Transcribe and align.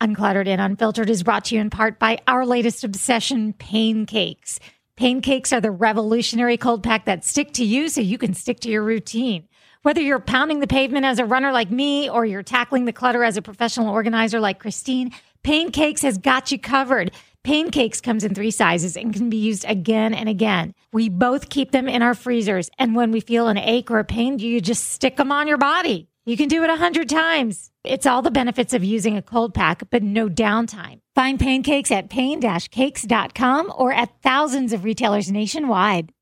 Uncluttered 0.00 0.46
and 0.46 0.60
Unfiltered 0.60 1.10
is 1.10 1.24
brought 1.24 1.46
to 1.46 1.56
you 1.56 1.60
in 1.60 1.70
part 1.70 1.98
by 1.98 2.18
our 2.28 2.46
latest 2.46 2.84
obsession, 2.84 3.52
Pain 3.52 4.06
Cakes. 4.06 4.60
Pain 4.94 5.20
Cakes 5.20 5.52
are 5.52 5.60
the 5.60 5.72
revolutionary 5.72 6.56
cold 6.56 6.84
pack 6.84 7.04
that 7.06 7.24
stick 7.24 7.52
to 7.54 7.64
you 7.64 7.88
so 7.88 8.00
you 8.00 8.16
can 8.16 8.32
stick 8.32 8.60
to 8.60 8.70
your 8.70 8.84
routine. 8.84 9.48
Whether 9.82 10.00
you're 10.00 10.20
pounding 10.20 10.60
the 10.60 10.68
pavement 10.68 11.04
as 11.04 11.18
a 11.18 11.24
runner 11.24 11.50
like 11.50 11.72
me 11.72 12.08
or 12.08 12.24
you're 12.24 12.44
tackling 12.44 12.84
the 12.84 12.92
clutter 12.92 13.24
as 13.24 13.36
a 13.36 13.42
professional 13.42 13.92
organizer 13.92 14.38
like 14.38 14.60
Christine, 14.60 15.12
Pain 15.42 15.72
Cakes 15.72 16.02
has 16.02 16.16
got 16.16 16.52
you 16.52 16.60
covered. 16.60 17.10
Pain 17.42 17.72
Cakes 17.72 18.00
comes 18.00 18.22
in 18.22 18.36
three 18.36 18.52
sizes 18.52 18.96
and 18.96 19.12
can 19.12 19.28
be 19.28 19.36
used 19.36 19.64
again 19.66 20.14
and 20.14 20.28
again. 20.28 20.74
We 20.92 21.08
both 21.08 21.48
keep 21.48 21.72
them 21.72 21.88
in 21.88 22.02
our 22.02 22.14
freezers, 22.14 22.70
and 22.78 22.94
when 22.94 23.10
we 23.10 23.20
feel 23.20 23.48
an 23.48 23.58
ache 23.58 23.90
or 23.90 23.98
a 23.98 24.04
pain, 24.04 24.38
you 24.38 24.60
just 24.60 24.90
stick 24.90 25.16
them 25.16 25.32
on 25.32 25.48
your 25.48 25.58
body. 25.58 26.08
You 26.28 26.36
can 26.36 26.48
do 26.48 26.62
it 26.62 26.68
a 26.68 26.76
hundred 26.76 27.08
times. 27.08 27.70
It's 27.84 28.04
all 28.04 28.20
the 28.20 28.30
benefits 28.30 28.74
of 28.74 28.84
using 28.84 29.16
a 29.16 29.22
cold 29.22 29.54
pack, 29.54 29.84
but 29.88 30.02
no 30.02 30.28
downtime. 30.28 30.98
Find 31.14 31.40
Pain 31.40 31.62
Cakes 31.62 31.90
at 31.90 32.10
pain-cakes.com 32.10 33.72
or 33.74 33.94
at 33.94 34.10
thousands 34.20 34.74
of 34.74 34.84
retailers 34.84 35.32
nationwide. 35.32 36.12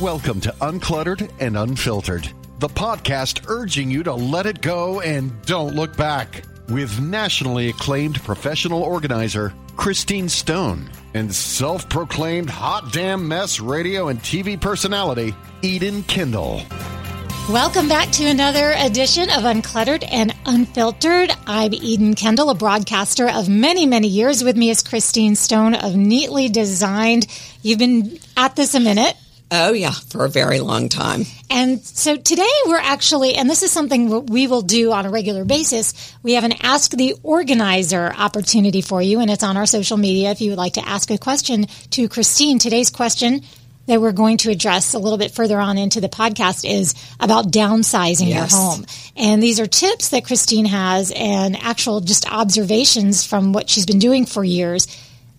Welcome 0.00 0.40
to 0.40 0.50
Uncluttered 0.62 1.30
and 1.40 1.58
Unfiltered, 1.58 2.26
the 2.60 2.68
podcast 2.68 3.44
urging 3.46 3.90
you 3.90 4.02
to 4.02 4.14
let 4.14 4.46
it 4.46 4.62
go 4.62 5.02
and 5.02 5.30
don't 5.42 5.74
look 5.74 5.94
back. 5.94 6.42
With 6.70 6.98
nationally 7.00 7.68
acclaimed 7.68 8.22
professional 8.22 8.82
organizer 8.82 9.52
Christine 9.84 10.30
Stone 10.30 10.90
and 11.12 11.30
self 11.34 11.90
proclaimed 11.90 12.48
hot 12.48 12.90
damn 12.90 13.28
mess 13.28 13.60
radio 13.60 14.08
and 14.08 14.18
TV 14.18 14.58
personality 14.58 15.34
Eden 15.60 16.02
Kendall. 16.04 16.62
Welcome 17.50 17.86
back 17.86 18.10
to 18.12 18.24
another 18.24 18.72
edition 18.78 19.24
of 19.24 19.42
Uncluttered 19.42 20.02
and 20.10 20.34
Unfiltered. 20.46 21.32
I'm 21.46 21.74
Eden 21.74 22.14
Kendall, 22.14 22.48
a 22.48 22.54
broadcaster 22.54 23.28
of 23.28 23.50
many, 23.50 23.84
many 23.84 24.08
years. 24.08 24.42
With 24.42 24.56
me 24.56 24.70
is 24.70 24.82
Christine 24.82 25.36
Stone 25.36 25.74
of 25.74 25.92
Neatly 25.92 26.50
Designed. 26.50 27.26
You've 27.60 27.78
been 27.78 28.18
at 28.38 28.56
this 28.56 28.74
a 28.74 28.80
minute. 28.80 29.14
Oh, 29.56 29.72
yeah, 29.72 29.92
for 29.92 30.24
a 30.24 30.28
very 30.28 30.58
long 30.58 30.88
time. 30.88 31.22
And 31.48 31.80
so 31.80 32.16
today 32.16 32.50
we're 32.66 32.76
actually, 32.76 33.34
and 33.34 33.48
this 33.48 33.62
is 33.62 33.70
something 33.70 34.26
we 34.26 34.48
will 34.48 34.62
do 34.62 34.90
on 34.90 35.06
a 35.06 35.10
regular 35.10 35.44
basis, 35.44 36.16
we 36.24 36.32
have 36.32 36.42
an 36.42 36.54
Ask 36.60 36.90
the 36.90 37.14
Organizer 37.22 38.12
opportunity 38.16 38.80
for 38.80 39.00
you, 39.00 39.20
and 39.20 39.30
it's 39.30 39.44
on 39.44 39.56
our 39.56 39.66
social 39.66 39.96
media 39.96 40.32
if 40.32 40.40
you 40.40 40.50
would 40.50 40.58
like 40.58 40.72
to 40.72 40.86
ask 40.86 41.08
a 41.12 41.18
question 41.18 41.66
to 41.90 42.08
Christine. 42.08 42.58
Today's 42.58 42.90
question 42.90 43.42
that 43.86 44.00
we're 44.00 44.12
going 44.12 44.38
to 44.38 44.50
address 44.50 44.94
a 44.94 44.98
little 44.98 45.18
bit 45.18 45.30
further 45.30 45.60
on 45.60 45.78
into 45.78 46.00
the 46.00 46.08
podcast 46.08 46.68
is 46.68 46.94
about 47.20 47.52
downsizing 47.52 48.28
yes. 48.28 48.50
your 48.50 48.60
home. 48.60 48.86
And 49.16 49.40
these 49.40 49.60
are 49.60 49.66
tips 49.66 50.08
that 50.08 50.24
Christine 50.24 50.64
has 50.64 51.12
and 51.14 51.56
actual 51.62 52.00
just 52.00 52.30
observations 52.32 53.24
from 53.24 53.52
what 53.52 53.70
she's 53.70 53.86
been 53.86 54.00
doing 54.00 54.26
for 54.26 54.42
years 54.42 54.88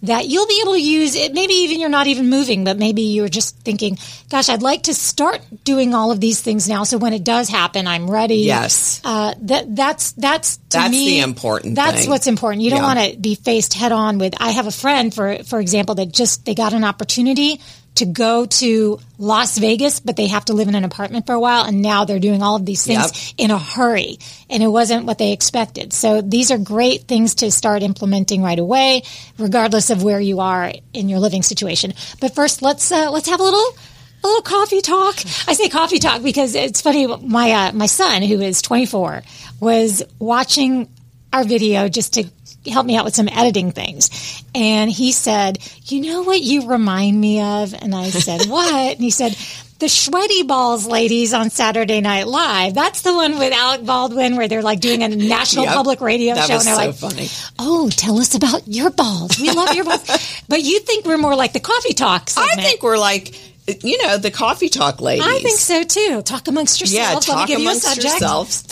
that 0.05 0.27
you'll 0.27 0.47
be 0.47 0.59
able 0.61 0.73
to 0.73 0.81
use 0.81 1.15
it. 1.15 1.33
Maybe 1.33 1.53
even 1.53 1.79
you're 1.79 1.89
not 1.89 2.07
even 2.07 2.29
moving, 2.29 2.63
but 2.63 2.77
maybe 2.77 3.03
you're 3.03 3.29
just 3.29 3.57
thinking, 3.59 3.97
gosh, 4.29 4.49
I'd 4.49 4.61
like 4.61 4.83
to 4.83 4.93
start 4.93 5.41
doing 5.63 5.93
all 5.93 6.11
of 6.11 6.19
these 6.19 6.41
things 6.41 6.67
now. 6.67 6.83
So 6.83 6.97
when 6.97 7.13
it 7.13 7.23
does 7.23 7.49
happen, 7.49 7.87
I'm 7.87 8.09
ready. 8.09 8.37
Yes. 8.37 9.01
Uh, 9.03 9.33
that, 9.41 9.75
that's, 9.75 10.11
that's, 10.13 10.57
that's 10.69 10.91
me, 10.91 11.17
the 11.17 11.19
important 11.21 11.75
That's 11.75 12.01
thing. 12.01 12.09
what's 12.09 12.27
important. 12.27 12.63
You 12.63 12.69
don't 12.69 12.79
yeah. 12.79 12.95
want 12.95 13.13
to 13.13 13.17
be 13.17 13.35
faced 13.35 13.73
head 13.73 13.91
on 13.91 14.17
with, 14.17 14.33
I 14.39 14.51
have 14.51 14.67
a 14.67 14.71
friend, 14.71 15.13
for, 15.13 15.43
for 15.43 15.59
example, 15.59 15.95
that 15.95 16.11
just, 16.11 16.45
they 16.45 16.55
got 16.55 16.73
an 16.73 16.83
opportunity 16.83 17.59
to 17.95 18.05
go 18.05 18.45
to 18.45 18.99
Las 19.17 19.57
Vegas, 19.57 19.99
but 19.99 20.15
they 20.15 20.27
have 20.27 20.45
to 20.45 20.53
live 20.53 20.67
in 20.67 20.75
an 20.75 20.83
apartment 20.83 21.25
for 21.25 21.33
a 21.33 21.39
while. 21.39 21.63
And 21.63 21.81
now 21.81 22.05
they're 22.05 22.19
doing 22.19 22.43
all 22.43 22.55
of 22.55 22.65
these 22.65 22.85
things 22.85 23.33
yep. 23.37 23.45
in 23.45 23.51
a 23.51 23.57
hurry. 23.57 24.19
And 24.49 24.61
it 24.61 24.67
wasn't 24.67 25.05
what 25.05 25.17
they 25.17 25.31
expected. 25.31 25.93
So 25.93 26.21
these 26.21 26.51
are 26.51 26.57
great 26.57 27.03
things 27.03 27.35
to 27.35 27.51
start 27.51 27.83
implementing 27.83 28.41
right 28.41 28.59
away, 28.59 29.03
regardless 29.37 29.89
of 29.89 30.03
where 30.03 30.19
you 30.19 30.41
are 30.41 30.73
in 30.93 31.09
your 31.09 31.19
living 31.19 31.43
situation. 31.43 31.93
But 32.19 32.35
first, 32.35 32.61
let's, 32.61 32.91
uh, 32.91 33.09
let's 33.11 33.29
have 33.29 33.39
a 33.39 33.43
little, 33.43 33.77
a 34.23 34.27
little 34.27 34.41
coffee 34.41 34.81
talk. 34.81 35.15
I 35.47 35.53
say 35.53 35.69
coffee 35.69 35.99
talk 35.99 36.21
because 36.21 36.55
it's 36.55 36.81
funny. 36.81 37.07
My, 37.07 37.51
uh, 37.51 37.71
my 37.71 37.87
son, 37.87 38.23
who 38.23 38.41
is 38.41 38.61
24, 38.61 39.23
was 39.61 40.03
watching 40.19 40.89
our 41.31 41.43
video 41.43 41.87
just 41.87 42.13
to 42.13 42.29
help 42.65 42.85
me 42.85 42.97
out 42.97 43.05
with 43.05 43.15
some 43.15 43.29
editing 43.29 43.71
things. 43.71 44.43
And 44.53 44.91
he 44.91 45.11
said, 45.11 45.57
You 45.83 46.01
know 46.01 46.23
what 46.23 46.41
you 46.41 46.67
remind 46.67 47.19
me 47.19 47.41
of? 47.41 47.73
And 47.73 47.93
I 47.95 48.09
said, 48.09 48.45
What? 48.49 48.95
And 48.95 49.01
he 49.01 49.11
said, 49.11 49.35
the 49.77 49.87
Schweddy 49.87 50.47
Balls 50.47 50.87
ladies 50.87 51.33
on 51.33 51.49
Saturday 51.49 51.99
Night 51.99 52.27
Live. 52.27 52.73
That's 52.73 53.01
the 53.01 53.13
one 53.13 53.37
with 53.37 53.51
Alec 53.51 53.85
Baldwin 53.85 54.37
where 54.37 54.47
they're 54.47 54.61
like 54.61 54.79
doing 54.79 55.03
a 55.03 55.09
national 55.15 55.65
yep, 55.65 55.73
public 55.73 55.99
radio 55.99 56.33
show. 56.35 56.41
And 56.41 56.49
they're 56.49 56.59
so 56.61 56.75
like, 56.75 56.95
funny. 56.95 57.27
Oh, 57.59 57.89
tell 57.89 58.17
us 58.17 58.35
about 58.35 58.67
your 58.67 58.89
balls. 58.89 59.37
We 59.37 59.51
love 59.51 59.75
your 59.75 59.83
balls. 59.83 60.43
but 60.47 60.61
you 60.61 60.79
think 60.79 61.05
we're 61.05 61.17
more 61.17 61.35
like 61.35 61.51
the 61.51 61.59
coffee 61.59 61.93
talk 61.93 62.29
segment. 62.29 62.59
I 62.59 62.63
think 62.63 62.83
we're 62.83 62.97
like 62.97 63.35
you 63.81 64.03
know, 64.03 64.17
the 64.17 64.31
coffee 64.31 64.69
talk 64.69 65.01
ladies. 65.01 65.25
I 65.25 65.39
think 65.39 65.57
so 65.57 65.83
too. 65.83 66.21
Talk 66.21 66.47
amongst 66.47 66.79
yourselves. 66.79 67.27
Yeah, 67.27 67.33
talk 67.33 67.35
Let 67.35 67.49
me 67.49 67.55
give 67.55 67.61
amongst 67.61 67.83
you 67.83 67.91
a 67.91 67.93
subject 67.95 68.11
yourselves. 68.21 68.63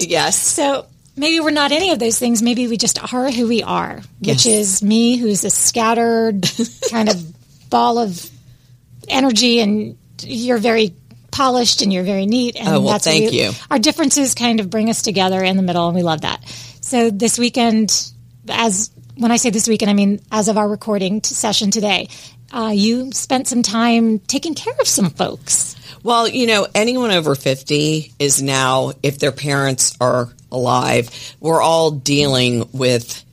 Yes. 0.00 0.40
So 0.40 0.86
maybe 1.18 1.40
we're 1.40 1.50
not 1.50 1.72
any 1.72 1.90
of 1.90 1.98
those 1.98 2.18
things. 2.18 2.42
Maybe 2.42 2.68
we 2.68 2.76
just 2.76 3.12
are 3.12 3.30
who 3.30 3.48
we 3.48 3.62
are, 3.62 4.00
yes. 4.20 4.36
which 4.36 4.46
is 4.46 4.82
me, 4.82 5.16
who's 5.16 5.44
a 5.44 5.50
scattered 5.50 6.48
kind 6.90 7.08
of 7.08 7.70
ball 7.70 7.98
of 7.98 8.30
energy, 9.08 9.60
and 9.60 9.98
you're 10.22 10.58
very 10.58 10.94
polished 11.30 11.82
and 11.82 11.92
you're 11.92 12.04
very 12.04 12.26
neat. 12.26 12.56
And 12.56 12.68
oh, 12.68 12.80
well, 12.80 12.92
that's 12.92 13.04
thank 13.04 13.30
we, 13.30 13.42
you. 13.42 13.52
Our 13.70 13.78
differences 13.78 14.34
kind 14.34 14.60
of 14.60 14.70
bring 14.70 14.90
us 14.90 15.02
together 15.02 15.42
in 15.42 15.56
the 15.56 15.62
middle, 15.62 15.86
and 15.86 15.96
we 15.96 16.02
love 16.02 16.22
that. 16.22 16.44
So 16.80 17.10
this 17.10 17.38
weekend, 17.38 18.12
as 18.48 18.90
when 19.16 19.30
I 19.30 19.36
say 19.36 19.50
this 19.50 19.68
weekend, 19.68 19.90
I 19.90 19.94
mean 19.94 20.20
as 20.30 20.48
of 20.48 20.56
our 20.56 20.68
recording 20.68 21.22
session 21.22 21.70
today, 21.70 22.08
uh, 22.52 22.72
you 22.74 23.12
spent 23.12 23.46
some 23.46 23.62
time 23.62 24.20
taking 24.20 24.54
care 24.54 24.74
of 24.80 24.88
some 24.88 25.10
folks. 25.10 25.76
Well, 26.02 26.28
you 26.28 26.46
know, 26.46 26.66
anyone 26.74 27.10
over 27.10 27.34
50 27.34 28.14
is 28.18 28.40
now, 28.40 28.92
if 29.02 29.18
their 29.18 29.32
parents 29.32 29.96
are 30.00 30.30
alive, 30.50 31.10
we're 31.40 31.62
all 31.62 31.90
dealing 31.90 32.68
with 32.72 33.24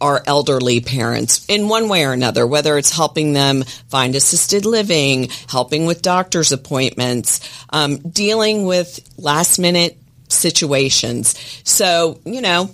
our 0.00 0.22
elderly 0.26 0.80
parents 0.80 1.44
in 1.48 1.68
one 1.68 1.88
way 1.88 2.04
or 2.04 2.12
another, 2.12 2.46
whether 2.46 2.78
it's 2.78 2.94
helping 2.94 3.32
them 3.32 3.64
find 3.88 4.14
assisted 4.14 4.64
living, 4.64 5.28
helping 5.48 5.86
with 5.86 6.02
doctor's 6.02 6.52
appointments, 6.52 7.40
um, 7.70 7.98
dealing 7.98 8.64
with 8.64 9.00
last 9.18 9.58
minute 9.58 9.98
situations. 10.28 11.34
So, 11.64 12.20
you 12.24 12.40
know, 12.40 12.70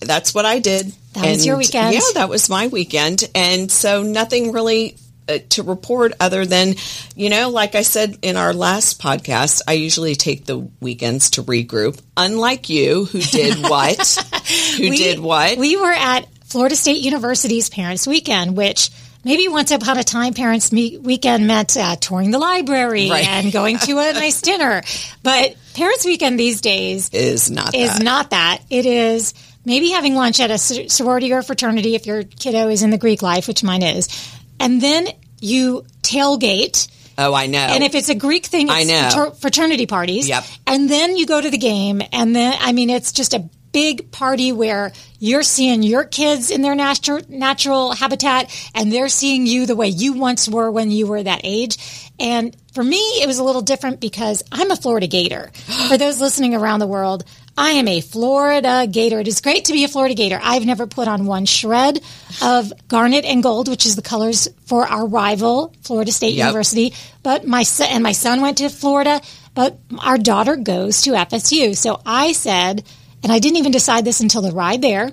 that's 0.00 0.34
what 0.34 0.46
I 0.46 0.60
did. 0.60 0.86
That 1.14 1.24
and 1.24 1.32
was 1.32 1.46
your 1.46 1.56
weekend. 1.56 1.94
Yeah, 1.94 2.00
that 2.14 2.28
was 2.28 2.48
my 2.48 2.68
weekend. 2.68 3.28
And 3.34 3.70
so 3.70 4.02
nothing 4.02 4.52
really 4.52 4.96
to 5.38 5.62
report 5.62 6.12
other 6.20 6.44
than, 6.44 6.74
you 7.14 7.30
know, 7.30 7.50
like 7.50 7.74
I 7.74 7.82
said 7.82 8.18
in 8.22 8.36
our 8.36 8.52
last 8.52 9.00
podcast, 9.00 9.62
I 9.66 9.74
usually 9.74 10.14
take 10.14 10.44
the 10.44 10.58
weekends 10.80 11.30
to 11.30 11.42
regroup. 11.42 12.00
Unlike 12.16 12.68
you, 12.68 13.04
who 13.04 13.20
did 13.20 13.62
what? 13.62 13.98
who 14.76 14.90
we, 14.90 14.96
did 14.96 15.20
what? 15.20 15.58
We 15.58 15.76
were 15.76 15.92
at 15.92 16.26
Florida 16.44 16.76
State 16.76 17.02
University's 17.02 17.70
Parents 17.70 18.06
Weekend, 18.06 18.56
which 18.56 18.90
maybe 19.24 19.48
once 19.48 19.70
upon 19.70 19.98
a 19.98 20.04
time 20.04 20.34
parents 20.34 20.70
weekend 20.72 21.46
meant 21.46 21.76
uh, 21.76 21.96
touring 21.96 22.30
the 22.30 22.38
library 22.38 23.10
right. 23.10 23.26
and 23.26 23.52
going 23.52 23.78
to 23.78 23.98
a 23.98 24.12
nice 24.12 24.40
dinner 24.42 24.82
but 25.22 25.56
parents 25.74 26.04
weekend 26.04 26.38
these 26.38 26.60
days 26.60 27.10
is 27.10 27.50
not 27.50 27.74
is 27.74 27.92
that. 27.92 28.02
not 28.02 28.30
that 28.30 28.60
it 28.70 28.86
is 28.86 29.34
maybe 29.64 29.90
having 29.90 30.14
lunch 30.14 30.40
at 30.40 30.50
a 30.50 30.58
sorority 30.58 31.32
or 31.32 31.42
fraternity 31.42 31.94
if 31.94 32.06
your 32.06 32.22
kiddo 32.22 32.68
is 32.68 32.82
in 32.82 32.90
the 32.90 32.98
greek 32.98 33.22
life 33.22 33.46
which 33.48 33.62
mine 33.62 33.82
is 33.82 34.08
and 34.58 34.80
then 34.80 35.06
you 35.40 35.84
tailgate. 36.02 36.88
Oh, 37.18 37.34
I 37.34 37.46
know. 37.46 37.58
And 37.58 37.84
if 37.84 37.94
it's 37.94 38.08
a 38.08 38.14
Greek 38.14 38.46
thing, 38.46 38.68
it's 38.70 38.74
I 38.74 38.84
know. 38.84 39.30
fraternity 39.32 39.86
parties. 39.86 40.28
Yep. 40.28 40.44
And 40.66 40.88
then 40.88 41.16
you 41.16 41.26
go 41.26 41.40
to 41.40 41.50
the 41.50 41.58
game, 41.58 42.02
and 42.12 42.34
then 42.34 42.56
I 42.58 42.72
mean, 42.72 42.90
it's 42.90 43.12
just 43.12 43.34
a 43.34 43.48
big 43.72 44.10
party 44.10 44.52
where 44.52 44.92
you're 45.18 45.42
seeing 45.42 45.82
your 45.82 46.04
kids 46.04 46.50
in 46.50 46.62
their 46.62 46.74
natural 46.74 47.20
natural 47.28 47.92
habitat, 47.92 48.54
and 48.74 48.92
they're 48.92 49.08
seeing 49.08 49.46
you 49.46 49.66
the 49.66 49.76
way 49.76 49.88
you 49.88 50.14
once 50.14 50.48
were 50.48 50.70
when 50.70 50.90
you 50.90 51.06
were 51.06 51.22
that 51.22 51.40
age. 51.44 52.10
And 52.18 52.56
for 52.74 52.84
me, 52.84 52.96
it 52.96 53.26
was 53.26 53.38
a 53.38 53.44
little 53.44 53.62
different 53.62 54.00
because 54.00 54.42
I'm 54.52 54.70
a 54.70 54.76
Florida 54.76 55.06
Gator. 55.06 55.50
For 55.88 55.96
those 55.96 56.20
listening 56.20 56.54
around 56.54 56.80
the 56.80 56.86
world, 56.86 57.24
I 57.60 57.72
am 57.72 57.88
a 57.88 58.00
Florida 58.00 58.86
Gator. 58.90 59.20
It 59.20 59.28
is 59.28 59.42
great 59.42 59.66
to 59.66 59.74
be 59.74 59.84
a 59.84 59.88
Florida 59.88 60.14
Gator. 60.14 60.40
I've 60.42 60.64
never 60.64 60.86
put 60.86 61.08
on 61.08 61.26
one 61.26 61.44
shred 61.44 62.00
of 62.40 62.72
garnet 62.88 63.26
and 63.26 63.42
gold, 63.42 63.68
which 63.68 63.84
is 63.84 63.96
the 63.96 64.02
colors 64.02 64.48
for 64.64 64.86
our 64.86 65.06
rival, 65.06 65.74
Florida 65.82 66.10
State 66.10 66.32
yep. 66.32 66.46
University. 66.46 66.94
But 67.22 67.46
my 67.46 67.64
son 67.64 67.88
and 67.90 68.02
my 68.02 68.12
son 68.12 68.40
went 68.40 68.56
to 68.58 68.70
Florida, 68.70 69.20
but 69.54 69.78
our 69.98 70.16
daughter 70.16 70.56
goes 70.56 71.02
to 71.02 71.10
FSU. 71.10 71.76
So 71.76 72.00
I 72.06 72.32
said, 72.32 72.82
and 73.22 73.30
I 73.30 73.38
didn't 73.40 73.58
even 73.58 73.72
decide 73.72 74.06
this 74.06 74.20
until 74.20 74.40
the 74.40 74.52
ride 74.52 74.80
there. 74.80 75.12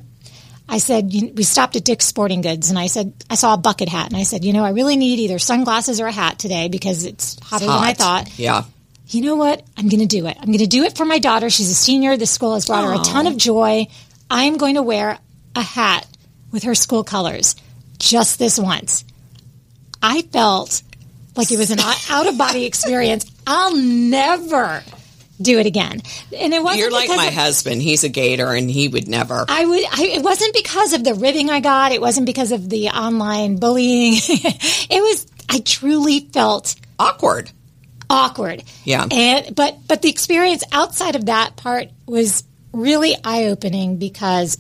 I 0.69 0.77
said, 0.77 1.11
we 1.11 1.43
stopped 1.43 1.75
at 1.75 1.83
Dick's 1.83 2.05
Sporting 2.05 2.39
Goods 2.39 2.69
and 2.69 2.79
I 2.79 2.87
said, 2.87 3.11
I 3.29 3.35
saw 3.35 3.55
a 3.55 3.57
bucket 3.57 3.89
hat 3.89 4.07
and 4.07 4.15
I 4.15 4.23
said, 4.23 4.45
you 4.45 4.53
know, 4.53 4.63
I 4.63 4.69
really 4.69 4.95
need 4.95 5.19
either 5.19 5.37
sunglasses 5.37 5.99
or 5.99 6.07
a 6.07 6.13
hat 6.13 6.39
today 6.39 6.69
because 6.69 7.03
it's 7.03 7.37
hotter 7.41 7.65
it's 7.65 7.73
hot. 7.73 7.79
than 7.81 7.89
I 7.89 7.93
thought. 7.93 8.39
Yeah. 8.39 8.63
You 9.09 9.21
know 9.21 9.35
what? 9.35 9.63
I'm 9.77 9.87
going 9.87 10.01
to 10.01 10.05
do 10.05 10.27
it. 10.27 10.37
I'm 10.39 10.47
going 10.47 10.57
to 10.59 10.67
do 10.67 10.83
it 10.83 10.97
for 10.97 11.05
my 11.05 11.19
daughter. 11.19 11.49
She's 11.49 11.69
a 11.69 11.75
senior. 11.75 12.17
The 12.17 12.25
school 12.25 12.55
has 12.55 12.65
brought 12.65 12.83
her 12.83 12.93
a 12.93 13.03
ton 13.03 13.27
of 13.27 13.37
joy. 13.37 13.87
I'm 14.29 14.57
going 14.57 14.75
to 14.75 14.81
wear 14.81 15.17
a 15.55 15.61
hat 15.61 16.05
with 16.51 16.63
her 16.63 16.75
school 16.75 17.03
colors 17.03 17.55
just 17.99 18.37
this 18.37 18.59
once. 18.59 19.05
I 20.01 20.21
felt 20.23 20.81
like 21.35 21.51
it 21.51 21.57
was 21.57 21.71
an 21.71 21.79
out 22.09 22.27
of 22.27 22.37
body 22.37 22.65
experience. 22.65 23.25
I'll 23.45 23.75
never 23.75 24.83
do 25.41 25.59
it 25.59 25.65
again. 25.65 26.01
And 26.37 26.53
it 26.53 26.61
wasn't 26.61 26.81
You're 26.81 26.91
like 26.91 27.09
my 27.09 27.27
of- 27.27 27.33
husband. 27.33 27.81
He's 27.81 28.03
a 28.03 28.09
gator 28.09 28.51
and 28.53 28.69
he 28.69 28.87
would 28.87 29.07
never. 29.07 29.45
I 29.47 29.65
would. 29.65 29.85
I, 29.85 30.03
it 30.17 30.23
wasn't 30.23 30.53
because 30.53 30.93
of 30.93 31.03
the 31.03 31.13
ribbing 31.13 31.49
I 31.49 31.59
got. 31.59 31.91
It 31.91 32.01
wasn't 32.01 32.25
because 32.25 32.51
of 32.51 32.69
the 32.69 32.89
online 32.89 33.57
bullying. 33.57 34.13
it 34.17 35.01
was. 35.01 35.27
I 35.49 35.59
truly 35.59 36.19
felt 36.19 36.75
Awkward. 36.99 37.51
Awkward. 38.09 38.63
Yeah. 38.83 39.05
And 39.11 39.55
but 39.55 39.77
but 39.87 40.01
the 40.01 40.09
experience 40.09 40.63
outside 40.71 41.15
of 41.15 41.25
that 41.27 41.55
part 41.55 41.89
was 42.05 42.43
really 42.73 43.15
eye 43.23 43.45
opening 43.45 43.97
because. 43.97 44.57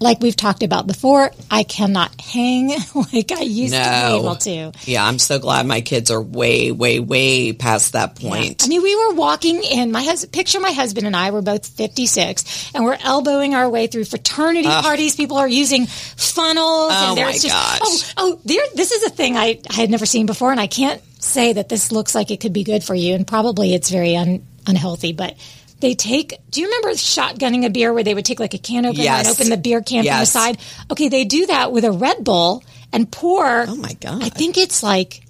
Like 0.00 0.20
we've 0.20 0.36
talked 0.36 0.62
about 0.62 0.86
before, 0.86 1.32
I 1.50 1.64
cannot 1.64 2.20
hang 2.20 2.68
like 3.12 3.32
I 3.32 3.40
used 3.40 3.74
to 3.74 3.80
be 3.80 4.16
able 4.20 4.36
to. 4.36 4.70
Yeah, 4.84 5.04
I'm 5.04 5.18
so 5.18 5.40
glad 5.40 5.66
my 5.66 5.80
kids 5.80 6.12
are 6.12 6.22
way, 6.22 6.70
way, 6.70 7.00
way 7.00 7.52
past 7.52 7.94
that 7.94 8.14
point. 8.14 8.62
I 8.64 8.68
mean, 8.68 8.80
we 8.80 8.94
were 8.94 9.14
walking 9.14 9.60
in. 9.64 9.90
My 9.90 10.04
husband, 10.04 10.32
picture 10.32 10.60
my 10.60 10.70
husband 10.70 11.08
and 11.08 11.16
I 11.16 11.32
were 11.32 11.42
both 11.42 11.66
56, 11.66 12.70
and 12.76 12.84
we're 12.84 12.96
elbowing 13.02 13.56
our 13.56 13.68
way 13.68 13.88
through 13.88 14.04
fraternity 14.04 14.68
parties. 14.68 15.16
People 15.16 15.38
are 15.38 15.48
using 15.48 15.86
funnels, 15.86 16.92
Oh, 16.92 17.06
and 17.08 17.18
there's 17.18 17.42
my 17.44 17.48
just 17.48 17.48
gosh. 17.48 18.14
oh 18.16 18.34
oh. 18.34 18.40
There, 18.44 18.62
this 18.76 18.92
is 18.92 19.02
a 19.02 19.10
thing 19.10 19.36
I, 19.36 19.60
I 19.68 19.74
had 19.74 19.90
never 19.90 20.06
seen 20.06 20.26
before, 20.26 20.52
and 20.52 20.60
I 20.60 20.68
can't 20.68 21.02
say 21.18 21.52
that 21.54 21.68
this 21.68 21.90
looks 21.92 22.14
like 22.14 22.30
it 22.30 22.40
could 22.40 22.52
be 22.52 22.64
good 22.64 22.82
for 22.84 22.94
you, 22.94 23.14
and 23.14 23.26
probably 23.26 23.74
it's 23.74 23.90
very 23.90 24.16
un, 24.16 24.46
unhealthy, 24.66 25.12
but. 25.12 25.36
They 25.80 25.94
take. 25.94 26.34
Do 26.50 26.60
you 26.60 26.66
remember 26.66 26.88
shotgunning 26.88 27.64
a 27.64 27.70
beer 27.70 27.92
where 27.92 28.02
they 28.02 28.12
would 28.12 28.24
take 28.24 28.40
like 28.40 28.52
a 28.52 28.58
can 28.58 28.84
opener 28.84 29.00
Yes. 29.04 29.28
and 29.28 29.36
open 29.36 29.48
the 29.48 29.56
beer 29.56 29.80
can 29.80 30.02
from 30.04 30.18
the 30.18 30.24
side? 30.24 30.58
Okay, 30.90 31.08
they 31.08 31.24
do 31.24 31.46
that 31.46 31.70
with 31.70 31.84
a 31.84 31.92
Red 31.92 32.24
Bull 32.24 32.64
and 32.92 33.08
pour. 33.08 33.46
Oh 33.68 33.76
my 33.76 33.92
God. 34.00 34.20
I 34.24 34.28
think 34.28 34.58
it's 34.58 34.82
like 34.82 35.22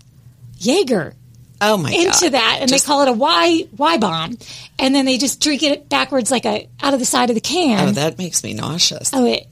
Jaeger 0.58 1.12
oh 1.60 1.76
my 1.76 1.90
into 1.90 2.20
God. 2.30 2.32
that, 2.32 2.58
and 2.62 2.70
Just- 2.70 2.82
they 2.82 2.86
call 2.88 3.02
it 3.02 3.08
a 3.10 3.12
Y 3.12 3.68
Y 3.76 3.98
bomb, 3.98 4.38
and 4.78 4.94
then 4.94 5.04
they 5.04 5.18
just 5.18 5.40
drink 5.40 5.62
it 5.62 5.86
backwards 5.90 6.30
like 6.30 6.46
a 6.46 6.66
out 6.82 6.94
of 6.94 7.00
the 7.00 7.04
side 7.04 7.28
of 7.28 7.34
the 7.34 7.42
can. 7.42 7.88
Oh, 7.88 7.92
that 7.92 8.16
makes 8.16 8.42
me 8.42 8.54
nauseous. 8.54 9.10
Oh, 9.12 9.26
it. 9.26 9.46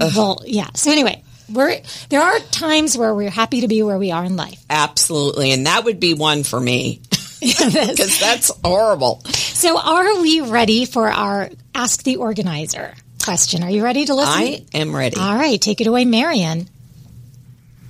Well, 0.00 0.40
yeah. 0.46 0.68
So 0.74 0.90
anyway, 0.90 1.22
we're 1.50 1.80
there 2.08 2.20
are 2.20 2.38
times 2.38 2.96
where 2.96 3.14
we're 3.14 3.30
happy 3.30 3.62
to 3.62 3.68
be 3.68 3.82
where 3.82 3.98
we 3.98 4.10
are 4.10 4.24
in 4.24 4.36
life. 4.36 4.62
Absolutely. 4.68 5.52
And 5.52 5.66
that 5.66 5.84
would 5.84 6.00
be 6.00 6.14
one 6.14 6.44
for 6.44 6.60
me 6.60 7.00
because 7.40 8.20
that's 8.20 8.50
horrible. 8.64 9.20
So, 9.26 9.78
are 9.78 10.20
we 10.20 10.40
ready 10.40 10.84
for 10.84 11.08
our 11.08 11.50
Ask 11.74 12.02
the 12.04 12.16
Organizer 12.16 12.94
question? 13.22 13.62
Are 13.62 13.70
you 13.70 13.82
ready 13.82 14.04
to 14.04 14.14
listen? 14.14 14.32
I 14.32 14.64
am 14.74 14.94
ready. 14.94 15.16
All 15.18 15.36
right, 15.36 15.60
take 15.60 15.80
it 15.80 15.86
away, 15.86 16.04
Marion. 16.04 16.68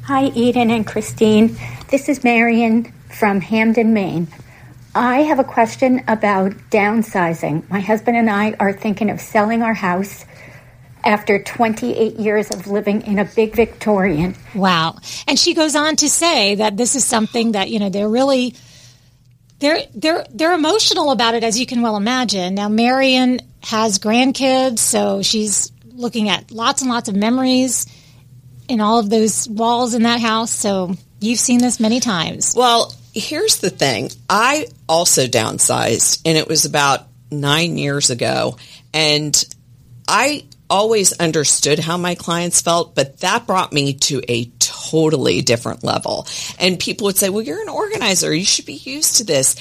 Hi, 0.04 0.26
Eden 0.28 0.70
and 0.70 0.86
Christine. 0.86 1.56
This 1.88 2.08
is 2.08 2.24
Marion 2.24 2.92
from 3.10 3.40
Hampden, 3.40 3.92
Maine. 3.92 4.28
I 4.94 5.20
have 5.22 5.38
a 5.38 5.44
question 5.44 6.02
about 6.08 6.52
downsizing. 6.70 7.68
My 7.70 7.80
husband 7.80 8.16
and 8.16 8.28
I 8.28 8.54
are 8.58 8.72
thinking 8.72 9.10
of 9.10 9.20
selling 9.20 9.62
our 9.62 9.74
house 9.74 10.24
after 11.04 11.42
28 11.42 12.14
years 12.16 12.50
of 12.50 12.66
living 12.66 13.02
in 13.02 13.18
a 13.18 13.24
big 13.24 13.54
Victorian. 13.54 14.34
Wow. 14.54 14.98
And 15.26 15.38
she 15.38 15.54
goes 15.54 15.74
on 15.74 15.96
to 15.96 16.08
say 16.08 16.56
that 16.56 16.76
this 16.76 16.94
is 16.94 17.04
something 17.04 17.52
that, 17.52 17.70
you 17.70 17.78
know, 17.78 17.90
they're 17.90 18.08
really 18.08 18.54
they're 19.58 19.82
they're 19.94 20.26
they're 20.30 20.52
emotional 20.52 21.12
about 21.12 21.34
it 21.34 21.44
as 21.44 21.58
you 21.58 21.66
can 21.66 21.82
well 21.82 21.96
imagine. 21.96 22.54
Now 22.54 22.68
Marion 22.68 23.40
has 23.62 23.98
grandkids, 23.98 24.80
so 24.80 25.22
she's 25.22 25.70
looking 25.94 26.28
at 26.28 26.50
lots 26.50 26.82
and 26.82 26.90
lots 26.90 27.08
of 27.08 27.14
memories 27.14 27.86
in 28.68 28.80
all 28.80 28.98
of 28.98 29.08
those 29.08 29.48
walls 29.48 29.94
in 29.94 30.02
that 30.02 30.20
house. 30.20 30.50
So 30.50 30.96
you've 31.20 31.38
seen 31.38 31.60
this 31.60 31.78
many 31.78 32.00
times. 32.00 32.54
Well, 32.56 32.92
here's 33.14 33.58
the 33.58 33.70
thing. 33.70 34.10
I 34.28 34.66
also 34.88 35.26
downsized, 35.26 36.22
and 36.24 36.36
it 36.36 36.48
was 36.48 36.64
about 36.64 37.06
nine 37.30 37.78
years 37.78 38.10
ago. 38.10 38.56
And 38.92 39.42
I 40.08 40.44
always 40.72 41.12
understood 41.20 41.78
how 41.78 41.98
my 41.98 42.14
clients 42.14 42.62
felt, 42.62 42.94
but 42.94 43.18
that 43.18 43.46
brought 43.46 43.74
me 43.74 43.92
to 43.92 44.22
a 44.26 44.46
totally 44.58 45.42
different 45.42 45.84
level. 45.84 46.26
And 46.58 46.78
people 46.78 47.04
would 47.04 47.18
say, 47.18 47.28
well, 47.28 47.42
you're 47.42 47.60
an 47.60 47.68
organizer. 47.68 48.34
You 48.34 48.46
should 48.46 48.64
be 48.64 48.72
used 48.72 49.18
to 49.18 49.24
this. 49.24 49.54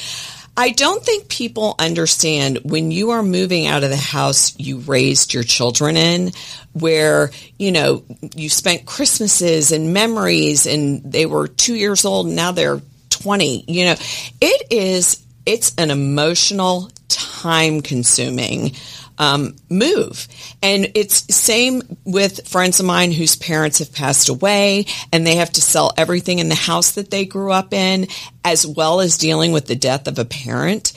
I 0.55 0.69
don't 0.69 1.03
think 1.03 1.27
people 1.27 1.75
understand 1.77 2.59
when 2.63 2.91
you 2.91 3.11
are 3.11 3.23
moving 3.23 3.67
out 3.67 3.83
of 3.83 3.89
the 3.89 3.97
house 3.97 4.57
you 4.57 4.77
raised 4.79 5.33
your 5.33 5.43
children 5.43 5.97
in, 5.97 6.31
where, 6.71 7.31
you 7.59 7.73
know, 7.73 8.05
you 8.33 8.49
spent 8.49 8.85
Christmases 8.85 9.73
and 9.73 9.93
memories 9.93 10.65
and 10.65 11.03
they 11.03 11.25
were 11.25 11.49
two 11.49 11.75
years 11.75 12.05
old 12.05 12.27
and 12.27 12.37
now 12.37 12.53
they're 12.53 12.81
20. 13.09 13.65
You 13.67 13.85
know, 13.85 13.95
it 14.39 14.67
is, 14.71 15.25
it's 15.45 15.75
an 15.77 15.91
emotional, 15.91 16.89
time 17.09 17.81
consuming 17.81 18.71
um, 19.21 19.55
move. 19.69 20.27
And 20.63 20.91
it's 20.95 21.33
same 21.33 21.83
with 22.03 22.47
friends 22.47 22.79
of 22.79 22.87
mine 22.87 23.11
whose 23.11 23.35
parents 23.35 23.77
have 23.77 23.93
passed 23.93 24.29
away 24.29 24.87
and 25.13 25.25
they 25.25 25.35
have 25.35 25.51
to 25.51 25.61
sell 25.61 25.93
everything 25.95 26.39
in 26.39 26.49
the 26.49 26.55
house 26.55 26.93
that 26.93 27.11
they 27.11 27.25
grew 27.25 27.51
up 27.51 27.71
in 27.71 28.07
as 28.43 28.65
well 28.65 28.99
as 28.99 29.19
dealing 29.19 29.51
with 29.51 29.67
the 29.67 29.75
death 29.75 30.07
of 30.07 30.17
a 30.17 30.25
parent. 30.25 30.87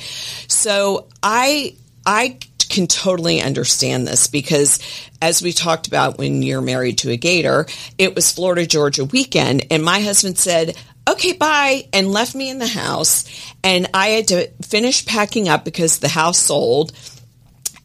So 0.49 1.07
I, 1.23 1.77
I 2.07 2.39
can 2.71 2.87
totally 2.87 3.43
understand 3.43 4.09
this 4.09 4.27
because 4.27 4.79
as 5.21 5.43
we 5.43 5.53
talked 5.53 5.87
about 5.87 6.17
when 6.17 6.43
you're 6.43 6.63
married 6.63 6.97
to 6.99 7.11
a 7.11 7.19
gator, 7.19 7.67
it 7.99 8.15
was 8.15 8.33
Florida 8.33 8.65
Georgia 8.65 9.05
weekend 9.05 9.67
and 9.71 9.85
my 9.85 10.01
husband 10.01 10.39
said, 10.39 10.75
okay, 11.07 11.33
bye, 11.35 11.87
and 11.93 12.11
left 12.11 12.35
me 12.35 12.49
in 12.49 12.59
the 12.59 12.67
house. 12.67 13.25
And 13.63 13.91
I 13.93 14.09
had 14.09 14.29
to 14.29 14.49
finish 14.63 15.05
packing 15.05 15.49
up 15.49 15.63
because 15.63 15.99
the 15.99 16.09
house 16.09 16.39
sold. 16.39 16.93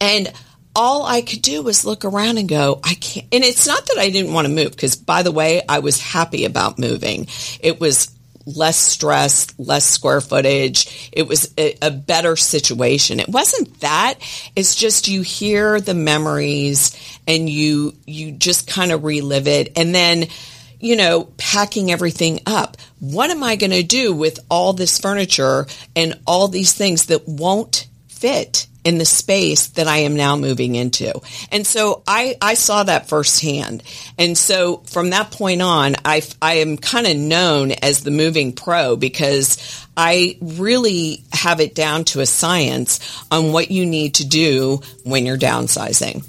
And 0.01 0.31
all 0.75 1.05
I 1.05 1.21
could 1.21 1.41
do 1.41 1.61
was 1.61 1.85
look 1.85 2.05
around 2.05 2.37
and 2.37 2.47
go, 2.47 2.79
I 2.83 2.93
can't. 2.93 3.27
And 3.31 3.43
it's 3.43 3.67
not 3.67 3.85
that 3.87 3.97
I 3.97 4.09
didn't 4.09 4.33
want 4.33 4.47
to 4.47 4.53
move, 4.53 4.71
because 4.71 4.95
by 4.95 5.23
the 5.23 5.31
way, 5.31 5.61
I 5.67 5.79
was 5.79 5.99
happy 5.99 6.45
about 6.45 6.79
moving. 6.79 7.27
It 7.59 7.79
was 7.79 8.15
less 8.45 8.77
stress, 8.77 9.47
less 9.59 9.85
square 9.85 10.21
footage. 10.21 11.09
It 11.11 11.27
was 11.27 11.53
a, 11.57 11.75
a 11.81 11.91
better 11.91 12.35
situation. 12.35 13.19
It 13.19 13.29
wasn't 13.29 13.79
that. 13.81 14.15
It's 14.55 14.75
just 14.75 15.07
you 15.07 15.21
hear 15.21 15.79
the 15.81 15.93
memories 15.93 16.95
and 17.27 17.49
you, 17.49 17.95
you 18.05 18.31
just 18.31 18.67
kind 18.67 18.91
of 18.91 19.03
relive 19.03 19.47
it. 19.47 19.77
And 19.77 19.93
then, 19.93 20.27
you 20.79 20.95
know, 20.95 21.25
packing 21.37 21.91
everything 21.91 22.39
up. 22.45 22.77
What 22.99 23.29
am 23.29 23.43
I 23.43 23.55
going 23.55 23.71
to 23.71 23.83
do 23.83 24.13
with 24.13 24.39
all 24.49 24.73
this 24.73 24.97
furniture 24.97 25.67
and 25.95 26.19
all 26.25 26.47
these 26.47 26.73
things 26.73 27.07
that 27.07 27.27
won't 27.27 27.87
fit 28.07 28.65
in 28.83 28.97
the 28.97 29.05
space 29.05 29.67
that 29.69 29.87
I 29.87 29.97
am 29.97 30.15
now 30.15 30.35
moving 30.35 30.75
into. 30.75 31.19
And 31.51 31.65
so 31.65 32.03
I, 32.07 32.37
I 32.41 32.53
saw 32.53 32.83
that 32.83 33.09
firsthand. 33.09 33.83
And 34.17 34.37
so 34.37 34.77
from 34.87 35.09
that 35.11 35.31
point 35.31 35.61
on, 35.61 35.95
I, 36.05 36.21
I 36.41 36.55
am 36.55 36.77
kind 36.77 37.07
of 37.07 37.17
known 37.17 37.71
as 37.71 38.03
the 38.03 38.11
moving 38.11 38.53
pro 38.53 38.95
because 38.95 39.85
I 39.97 40.37
really 40.41 41.23
have 41.33 41.59
it 41.59 41.75
down 41.75 42.05
to 42.05 42.21
a 42.21 42.25
science 42.25 42.99
on 43.31 43.51
what 43.51 43.69
you 43.69 43.85
need 43.85 44.15
to 44.15 44.27
do 44.27 44.81
when 45.03 45.25
you're 45.25 45.37
downsizing. 45.37 46.25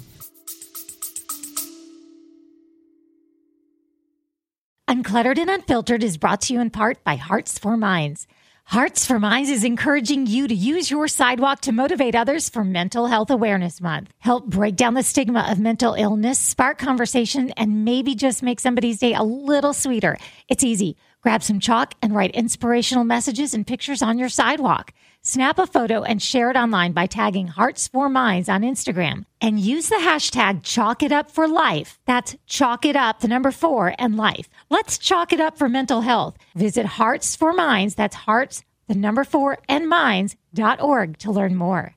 Uncluttered 4.91 5.37
and 5.37 5.49
Unfiltered 5.49 6.03
is 6.03 6.17
brought 6.17 6.41
to 6.41 6.53
you 6.53 6.59
in 6.59 6.69
part 6.69 7.01
by 7.05 7.15
Hearts 7.15 7.57
for 7.57 7.77
Minds. 7.77 8.27
Hearts 8.71 9.05
for 9.05 9.19
Minds 9.19 9.49
is 9.49 9.65
encouraging 9.65 10.27
you 10.27 10.47
to 10.47 10.55
use 10.55 10.89
your 10.89 11.05
sidewalk 11.09 11.59
to 11.63 11.73
motivate 11.73 12.15
others 12.15 12.47
for 12.47 12.63
Mental 12.63 13.07
Health 13.07 13.29
Awareness 13.29 13.81
Month. 13.81 14.13
Help 14.19 14.45
break 14.45 14.77
down 14.77 14.93
the 14.93 15.03
stigma 15.03 15.45
of 15.51 15.59
mental 15.59 15.93
illness, 15.93 16.39
spark 16.39 16.77
conversation, 16.77 17.49
and 17.57 17.83
maybe 17.83 18.15
just 18.15 18.41
make 18.41 18.61
somebody's 18.61 18.99
day 18.99 19.13
a 19.13 19.23
little 19.23 19.73
sweeter. 19.73 20.17
It's 20.47 20.63
easy. 20.63 20.95
Grab 21.19 21.43
some 21.43 21.59
chalk 21.59 21.95
and 22.01 22.15
write 22.15 22.31
inspirational 22.31 23.03
messages 23.03 23.53
and 23.53 23.67
pictures 23.67 24.01
on 24.01 24.17
your 24.17 24.29
sidewalk. 24.29 24.93
Snap 25.31 25.59
a 25.59 25.65
photo 25.65 26.03
and 26.03 26.21
share 26.21 26.49
it 26.51 26.57
online 26.57 26.91
by 26.91 27.05
tagging 27.05 27.47
Hearts 27.47 27.87
for 27.87 28.09
Minds 28.09 28.49
on 28.49 28.63
Instagram 28.63 29.23
and 29.39 29.57
use 29.61 29.87
the 29.87 29.95
hashtag 29.95 30.61
Chalk 30.61 31.01
It 31.03 31.13
Up 31.13 31.31
for 31.31 31.47
Life. 31.47 31.99
That's 32.05 32.35
Chalk 32.47 32.83
It 32.83 32.97
Up, 32.97 33.21
the 33.21 33.29
number 33.29 33.51
four, 33.51 33.95
and 33.97 34.17
life. 34.17 34.49
Let's 34.69 34.97
chalk 34.97 35.31
it 35.31 35.39
up 35.39 35.57
for 35.57 35.69
mental 35.69 36.01
health. 36.01 36.35
Visit 36.53 36.85
Hearts 36.85 37.33
for 37.37 37.53
Minds, 37.53 37.95
that's 37.95 38.13
Hearts, 38.17 38.65
the 38.89 38.93
number 38.95 39.23
four, 39.23 39.57
and 39.69 39.87
Minds.org 39.87 41.17
to 41.19 41.31
learn 41.31 41.55
more. 41.55 41.95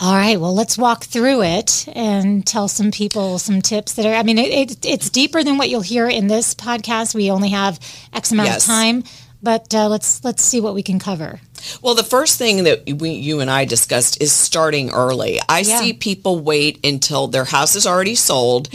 All 0.00 0.14
right, 0.14 0.40
well, 0.40 0.54
let's 0.54 0.78
walk 0.78 1.04
through 1.04 1.42
it 1.42 1.86
and 1.94 2.44
tell 2.44 2.66
some 2.66 2.90
people 2.90 3.38
some 3.38 3.60
tips 3.62 3.92
that 3.94 4.06
are. 4.06 4.14
I 4.14 4.22
mean, 4.24 4.38
it, 4.38 4.70
it, 4.72 4.84
it's 4.86 5.10
deeper 5.10 5.44
than 5.44 5.58
what 5.58 5.68
you'll 5.68 5.82
hear 5.82 6.08
in 6.08 6.26
this 6.26 6.54
podcast. 6.54 7.14
We 7.14 7.30
only 7.30 7.50
have 7.50 7.78
X 8.12 8.32
amount 8.32 8.48
Yes. 8.48 8.64
of 8.64 8.66
time, 8.72 9.04
but 9.42 9.74
uh, 9.74 9.88
let's 9.88 10.22
let's 10.24 10.42
see 10.42 10.60
what 10.60 10.74
we 10.74 10.82
can 10.82 10.98
cover. 10.98 11.40
Well, 11.80 11.94
the 11.94 12.02
first 12.02 12.38
thing 12.38 12.64
that 12.64 12.98
we, 12.98 13.10
you 13.10 13.38
and 13.40 13.48
I 13.50 13.64
discussed 13.64 14.20
is 14.20 14.32
starting 14.32 14.90
early. 14.90 15.38
I 15.48 15.60
Yeah. 15.60 15.78
see 15.80 15.92
people 15.92 16.40
wait 16.40 16.84
until 16.84 17.28
their 17.28 17.44
house 17.44 17.76
is 17.76 17.86
already 17.86 18.16
sold 18.16 18.68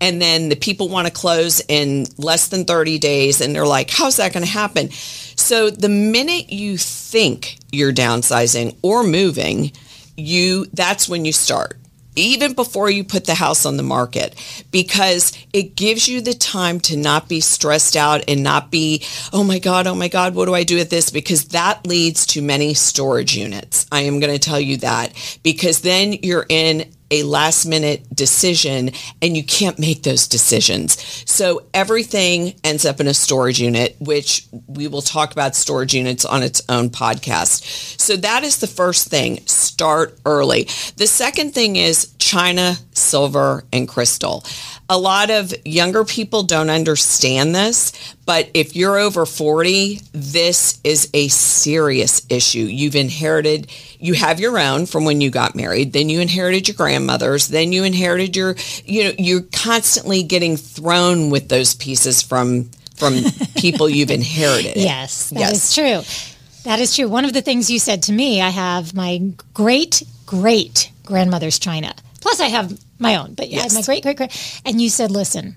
and 0.00 0.20
then 0.20 0.50
the 0.50 0.56
people 0.56 0.88
want 0.90 1.06
to 1.06 1.12
close 1.12 1.62
in 1.68 2.06
less 2.18 2.48
than 2.48 2.66
30 2.66 2.98
days 2.98 3.40
and 3.40 3.54
they're 3.54 3.66
like, 3.66 3.90
how's 3.90 4.16
that 4.16 4.34
going 4.34 4.44
to 4.44 4.50
happen? 4.50 4.90
So 4.90 5.70
the 5.70 5.88
minute 5.88 6.52
you 6.52 6.76
think 6.76 7.56
you're 7.72 7.92
downsizing 7.92 8.76
or 8.82 9.04
moving, 9.04 9.72
you 10.16 10.66
that's 10.74 11.08
when 11.08 11.24
you 11.24 11.32
start 11.32 11.78
even 12.16 12.54
before 12.54 12.90
you 12.90 13.04
put 13.04 13.24
the 13.24 13.34
house 13.34 13.66
on 13.66 13.76
the 13.76 13.82
market 13.82 14.34
because 14.70 15.32
it 15.52 15.76
gives 15.76 16.08
you 16.08 16.20
the 16.20 16.34
time 16.34 16.80
to 16.80 16.96
not 16.96 17.28
be 17.28 17.40
stressed 17.40 17.96
out 17.96 18.22
and 18.28 18.42
not 18.42 18.70
be 18.70 19.02
oh 19.32 19.44
my 19.44 19.58
god 19.58 19.86
oh 19.86 19.94
my 19.94 20.08
god 20.08 20.34
what 20.34 20.46
do 20.46 20.54
i 20.54 20.64
do 20.64 20.76
with 20.76 20.90
this 20.90 21.10
because 21.10 21.46
that 21.46 21.86
leads 21.86 22.26
to 22.26 22.42
many 22.42 22.74
storage 22.74 23.36
units 23.36 23.86
i 23.92 24.00
am 24.00 24.20
going 24.20 24.32
to 24.32 24.38
tell 24.38 24.60
you 24.60 24.76
that 24.76 25.12
because 25.42 25.80
then 25.80 26.12
you're 26.22 26.46
in 26.48 26.90
a 27.10 27.22
last 27.22 27.64
minute 27.66 28.02
decision 28.14 28.90
and 29.22 29.36
you 29.36 29.44
can't 29.44 29.78
make 29.78 30.02
those 30.02 30.26
decisions. 30.26 31.00
So 31.30 31.62
everything 31.72 32.54
ends 32.64 32.84
up 32.84 32.98
in 32.98 33.06
a 33.06 33.14
storage 33.14 33.60
unit, 33.60 33.94
which 34.00 34.46
we 34.66 34.88
will 34.88 35.02
talk 35.02 35.30
about 35.30 35.54
storage 35.54 35.94
units 35.94 36.24
on 36.24 36.42
its 36.42 36.62
own 36.68 36.90
podcast. 36.90 38.00
So 38.00 38.16
that 38.16 38.42
is 38.42 38.58
the 38.58 38.66
first 38.66 39.08
thing. 39.08 39.46
Start 39.74 40.16
early. 40.24 40.68
The 40.98 41.08
second 41.08 41.52
thing 41.52 41.74
is 41.74 42.14
china, 42.20 42.76
silver, 42.92 43.64
and 43.72 43.88
crystal. 43.88 44.44
A 44.88 44.96
lot 44.96 45.30
of 45.30 45.52
younger 45.64 46.04
people 46.04 46.44
don't 46.44 46.70
understand 46.70 47.56
this, 47.56 47.90
but 48.24 48.48
if 48.54 48.76
you're 48.76 48.96
over 48.96 49.26
40, 49.26 50.00
this 50.12 50.78
is 50.84 51.10
a 51.12 51.26
serious 51.26 52.24
issue. 52.30 52.60
You've 52.60 52.94
inherited, 52.94 53.68
you 53.98 54.14
have 54.14 54.38
your 54.38 54.60
own 54.60 54.86
from 54.86 55.04
when 55.04 55.20
you 55.20 55.28
got 55.28 55.56
married, 55.56 55.92
then 55.92 56.08
you 56.08 56.20
inherited 56.20 56.68
your 56.68 56.76
grandmother's, 56.76 57.48
then 57.48 57.72
you 57.72 57.82
inherited 57.82 58.36
your, 58.36 58.54
you 58.84 59.02
know, 59.04 59.12
you're 59.18 59.42
constantly 59.52 60.22
getting 60.22 60.56
thrown 60.56 61.30
with 61.30 61.48
those 61.48 61.74
pieces 61.74 62.22
from 62.22 62.70
from 62.94 63.24
people 63.56 63.88
you've 63.88 64.12
inherited. 64.12 64.76
Yes, 64.76 65.30
that 65.30 65.50
is 65.52 65.76
Yes. 65.76 66.06
true. 66.06 66.33
That 66.64 66.80
is 66.80 66.94
true. 66.96 67.08
One 67.08 67.24
of 67.24 67.32
the 67.32 67.42
things 67.42 67.70
you 67.70 67.78
said 67.78 68.02
to 68.04 68.12
me, 68.12 68.40
I 68.40 68.48
have 68.50 68.94
my 68.94 69.20
great 69.52 70.02
great 70.26 70.90
grandmother's 71.04 71.58
china. 71.58 71.94
Plus, 72.20 72.40
I 72.40 72.46
have 72.46 72.78
my 72.98 73.16
own, 73.16 73.34
but 73.34 73.48
yeah, 73.50 73.62
Yes. 73.64 73.74
my 73.74 73.82
great 73.82 74.02
great 74.02 74.16
great. 74.16 74.60
And 74.64 74.80
you 74.80 74.88
said, 74.88 75.10
listen, 75.10 75.56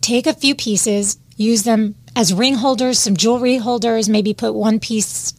take 0.00 0.26
a 0.26 0.34
few 0.34 0.54
pieces, 0.56 1.18
use 1.36 1.62
them 1.62 1.94
as 2.16 2.34
ring 2.34 2.54
holders, 2.54 2.98
some 2.98 3.16
jewelry 3.16 3.56
holders, 3.58 4.08
maybe 4.08 4.34
put 4.34 4.54
one 4.54 4.80
piece 4.80 5.32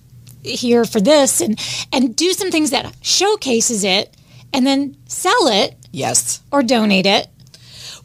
here 0.44 0.86
for 0.86 1.02
this, 1.02 1.42
and 1.42 1.60
and 1.92 2.16
do 2.16 2.32
some 2.32 2.50
things 2.52 2.70
that 2.72 2.96
showcases 3.02 3.84
it, 3.84 4.16
and 4.54 4.66
then 4.66 4.96
sell 5.08 5.48
it 5.48 5.76
Yes. 5.92 6.40
or 6.52 6.64
donate 6.64 7.06
it. 7.06 7.28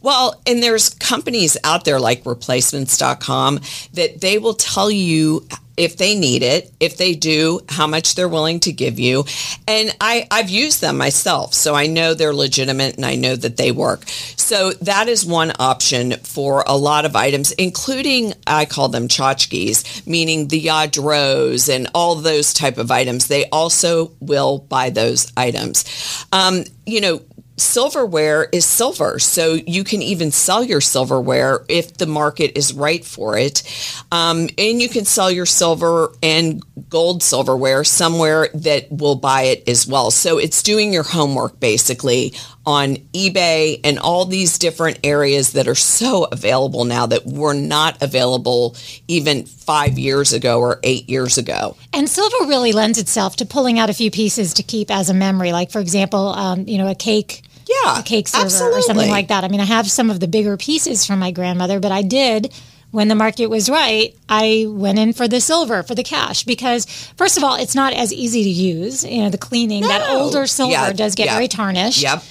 Well, 0.02 0.40
and 0.46 0.62
there's 0.62 0.90
companies 0.90 1.56
out 1.64 1.84
there 1.84 2.00
like 2.00 2.24
replacements.com 2.24 3.60
that 3.94 4.20
they 4.20 4.38
will 4.38 4.54
tell 4.54 4.90
you 4.90 5.46
if 5.76 5.96
they 5.96 6.18
need 6.18 6.42
it, 6.42 6.72
if 6.80 6.96
they 6.96 7.14
do, 7.14 7.60
how 7.68 7.86
much 7.86 8.14
they're 8.14 8.28
willing 8.28 8.60
to 8.60 8.72
give 8.72 8.98
you. 8.98 9.24
And 9.66 9.94
I, 10.00 10.26
I've 10.30 10.50
used 10.50 10.80
them 10.80 10.96
myself, 10.96 11.54
so 11.54 11.74
I 11.74 11.86
know 11.86 12.14
they're 12.14 12.34
legitimate 12.34 12.96
and 12.96 13.04
I 13.04 13.14
know 13.16 13.36
that 13.36 13.56
they 13.56 13.72
work. 13.72 14.04
So 14.36 14.72
that 14.72 15.08
is 15.08 15.24
one 15.24 15.52
option 15.58 16.12
for 16.12 16.64
a 16.66 16.76
lot 16.76 17.04
of 17.04 17.16
items, 17.16 17.52
including 17.52 18.34
I 18.46 18.64
call 18.66 18.88
them 18.88 19.08
tchotchkes, 19.08 20.06
meaning 20.06 20.48
the 20.48 20.64
Lladros 20.64 21.74
and 21.74 21.88
all 21.94 22.14
those 22.14 22.52
type 22.52 22.78
of 22.78 22.90
items. 22.90 23.28
They 23.28 23.48
also 23.50 24.12
will 24.20 24.58
buy 24.58 24.90
those 24.90 25.32
items. 25.36 25.84
Um, 26.32 26.64
you 26.86 27.00
know, 27.00 27.20
silverware 27.56 28.49
is 28.52 28.64
silver. 28.64 29.18
So 29.18 29.54
you 29.66 29.84
can 29.84 30.02
even 30.02 30.30
sell 30.30 30.64
your 30.64 30.80
silverware 30.80 31.64
if 31.68 31.94
the 31.94 32.06
market 32.06 32.58
is 32.58 32.73
right 32.73 33.04
for 33.04 33.38
it. 33.38 33.62
Um, 34.11 34.49
and 34.58 34.80
you 34.80 34.88
can 34.88 35.04
sell 35.04 35.30
your 35.30 35.46
silver 35.46 36.12
and 36.23 36.62
gold 36.88 37.23
silverware 37.23 37.84
somewhere 37.84 38.49
that 38.54 38.90
will 38.90 39.16
buy 39.16 39.42
it 39.42 39.68
as 39.68 39.87
well. 39.87 40.11
So 40.11 40.38
it's 40.38 40.62
doing 40.62 40.92
your 40.92 41.02
homework 41.02 41.61
basically 41.61 42.34
on 42.66 42.97
eBay 43.12 43.78
and 43.85 43.99
all 43.99 44.25
these 44.25 44.59
different 44.59 44.99
areas 45.04 45.52
that 45.52 45.68
are 45.68 45.75
so 45.75 46.25
available 46.25 46.85
now 46.85 47.06
that 47.06 47.26
were 47.26 47.52
not 47.54 48.00
available 48.02 48.75
even 49.06 49.44
five 49.44 49.99
years 49.99 50.33
ago 50.33 50.61
or 50.61 50.80
eight 50.83 51.09
years 51.09 51.37
ago. 51.37 51.76
And 51.92 52.09
silver 52.09 52.47
really 52.47 52.73
lends 52.73 52.99
itself 52.99 53.37
to 53.37 53.47
pulling 53.47 53.78
out 53.78 53.90
a 53.90 53.94
few 53.94 54.11
pieces 54.11 54.54
to 54.54 54.62
keep 54.62 54.90
as 54.90 55.11
a 55.11 55.14
memory. 55.14 55.52
Like, 55.52 55.71
for 55.71 55.80
example, 55.80 56.28
um, 56.28 56.66
you 56.66 56.78
know, 56.78 56.88
a 56.88 56.94
cake. 56.94 57.42
Yeah, 57.66 58.00
a 58.00 58.02
cake 58.02 58.28
server 58.28 58.73
or 58.73 58.83
something 58.83 59.11
like 59.11 59.28
that. 59.28 59.42
I 59.42 59.49
mean, 59.49 59.61
I 59.61 59.64
have 59.64 59.90
some 59.90 60.11
of 60.11 60.21
the 60.21 60.28
bigger 60.28 60.59
pieces 60.59 61.06
from 61.06 61.18
my 61.18 61.30
grandmother, 61.30 61.80
but 61.80 61.92
I 61.92 62.02
did 62.02 62.52
when 62.90 63.09
the 63.09 63.14
market 63.14 63.47
was 63.47 63.71
right. 63.71 64.14
I 64.28 64.66
went 64.68 64.99
in 64.99 65.14
for 65.14 65.26
the 65.26 65.40
silver 65.40 65.83
for 65.83 65.94
the 65.94 66.02
cash 66.02 66.44
because, 66.44 66.85
first 67.16 67.38
of 67.38 67.42
all, 67.42 67.54
it's 67.56 67.75
not 67.75 67.94
as 67.94 68.12
easy 68.12 68.44
to 68.44 68.50
use. 68.50 69.02
You 69.02 69.23
know, 69.23 69.30
the 69.30 69.38
cleaning 69.38 69.80
that 69.83 70.11
older 70.11 70.47
silver 70.47 70.73
Yeah, 70.73 70.92
does 70.92 71.14
get 71.14 71.26
yeah. 71.26 71.35
very 71.35 71.49
tarnished. 71.49 72.02
Yep. 72.02 72.23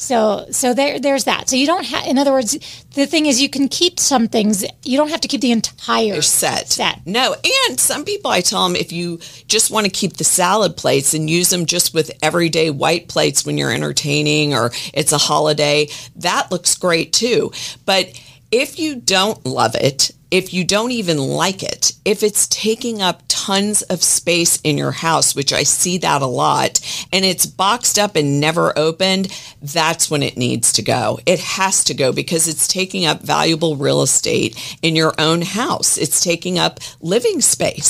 So, 0.00 0.46
so 0.50 0.72
there, 0.72 0.98
there's 0.98 1.24
that. 1.24 1.50
So 1.50 1.56
you 1.56 1.66
don't 1.66 1.84
have. 1.84 2.06
In 2.06 2.16
other 2.16 2.32
words, 2.32 2.56
the 2.94 3.04
thing 3.04 3.26
is, 3.26 3.40
you 3.40 3.50
can 3.50 3.68
keep 3.68 4.00
some 4.00 4.28
things. 4.28 4.64
You 4.82 4.96
don't 4.96 5.10
have 5.10 5.20
to 5.20 5.28
keep 5.28 5.42
the 5.42 5.52
entire 5.52 6.22
set. 6.22 6.68
Set. 6.68 7.06
No, 7.06 7.36
and 7.68 7.78
some 7.78 8.06
people 8.06 8.30
I 8.30 8.40
tell 8.40 8.66
them 8.66 8.76
if 8.76 8.92
you 8.92 9.18
just 9.46 9.70
want 9.70 9.84
to 9.84 9.90
keep 9.90 10.16
the 10.16 10.24
salad 10.24 10.78
plates 10.78 11.12
and 11.12 11.28
use 11.28 11.50
them 11.50 11.66
just 11.66 11.92
with 11.92 12.10
everyday 12.22 12.70
white 12.70 13.08
plates 13.08 13.44
when 13.44 13.58
you're 13.58 13.72
entertaining 13.72 14.54
or 14.54 14.70
it's 14.94 15.12
a 15.12 15.18
holiday, 15.18 15.88
that 16.16 16.50
looks 16.50 16.74
great 16.76 17.12
too. 17.12 17.52
But 17.84 18.18
if 18.50 18.78
you 18.78 18.96
don't 18.96 19.44
love 19.44 19.74
it, 19.74 20.12
if 20.30 20.54
you 20.54 20.64
don't 20.64 20.92
even 20.92 21.18
like 21.18 21.62
it, 21.62 21.92
if 22.04 22.22
it's 22.22 22.46
taking 22.48 23.02
up 23.02 23.22
tons 23.28 23.82
of 23.82 24.02
space 24.02 24.60
in 24.62 24.78
your 24.78 24.92
house, 24.92 25.34
which 25.34 25.52
I 25.52 25.62
see 25.62 25.98
that 25.98 26.22
a 26.22 26.26
lot, 26.26 26.80
and 27.12 27.24
it's 27.24 27.46
boxed 27.46 27.98
up 27.98 28.16
and 28.16 28.40
never 28.40 28.76
opened, 28.78 29.28
that's 29.62 30.10
when 30.10 30.22
it 30.22 30.36
needs 30.36 30.72
to 30.74 30.82
go. 30.82 31.18
It 31.26 31.40
has 31.40 31.84
to 31.84 31.94
go 31.94 32.12
because 32.12 32.48
it's 32.48 32.68
taking 32.68 33.06
up 33.06 33.22
valuable 33.22 33.76
real 33.76 34.02
estate 34.02 34.78
in 34.82 34.96
your 34.96 35.14
own 35.18 35.42
house. 35.42 35.98
It's 35.98 36.22
taking 36.22 36.58
up 36.58 36.80
living 37.00 37.40
space 37.40 37.80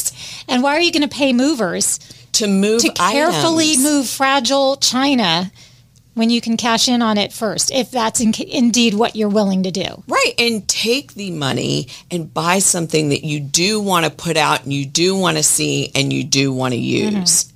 And 0.49 0.63
why 0.63 0.77
are 0.77 0.81
you 0.81 0.93
going 0.93 1.09
to 1.09 1.15
pay 1.15 1.33
movers 1.33 1.99
to 2.33 2.47
move 2.47 2.83
to 2.83 2.93
carefully 2.93 3.73
items. 3.73 3.85
move 3.85 4.09
fragile 4.09 4.77
china 4.77 5.51
when 6.21 6.29
you 6.29 6.43
can 6.43 6.59
cash 6.59 6.87
in 6.87 7.01
on 7.01 7.17
it 7.17 7.33
first, 7.33 7.73
if 7.73 7.91
that's 7.91 8.21
in, 8.21 8.35
indeed 8.47 8.93
what 8.93 9.17
you're 9.17 9.31
willing 9.31 9.63
to 9.63 9.71
do. 9.71 10.05
Right. 10.07 10.35
And 10.39 10.69
take 10.69 11.15
the 11.15 11.31
money 11.31 11.89
and 12.11 12.33
buy 12.33 12.59
something 12.59 13.09
that 13.09 13.25
you 13.25 13.41
do 13.41 13.81
want 13.81 14.05
to 14.05 14.11
put 14.11 14.37
out 14.37 14.65
and 14.65 14.71
you 14.71 14.85
do 14.85 15.17
want 15.17 15.39
to 15.39 15.43
see 15.43 15.91
and 15.95 16.13
you 16.13 16.23
do 16.23 16.53
want 16.53 16.75
to 16.75 16.79
mm-hmm. 16.79 17.21
use. 17.21 17.50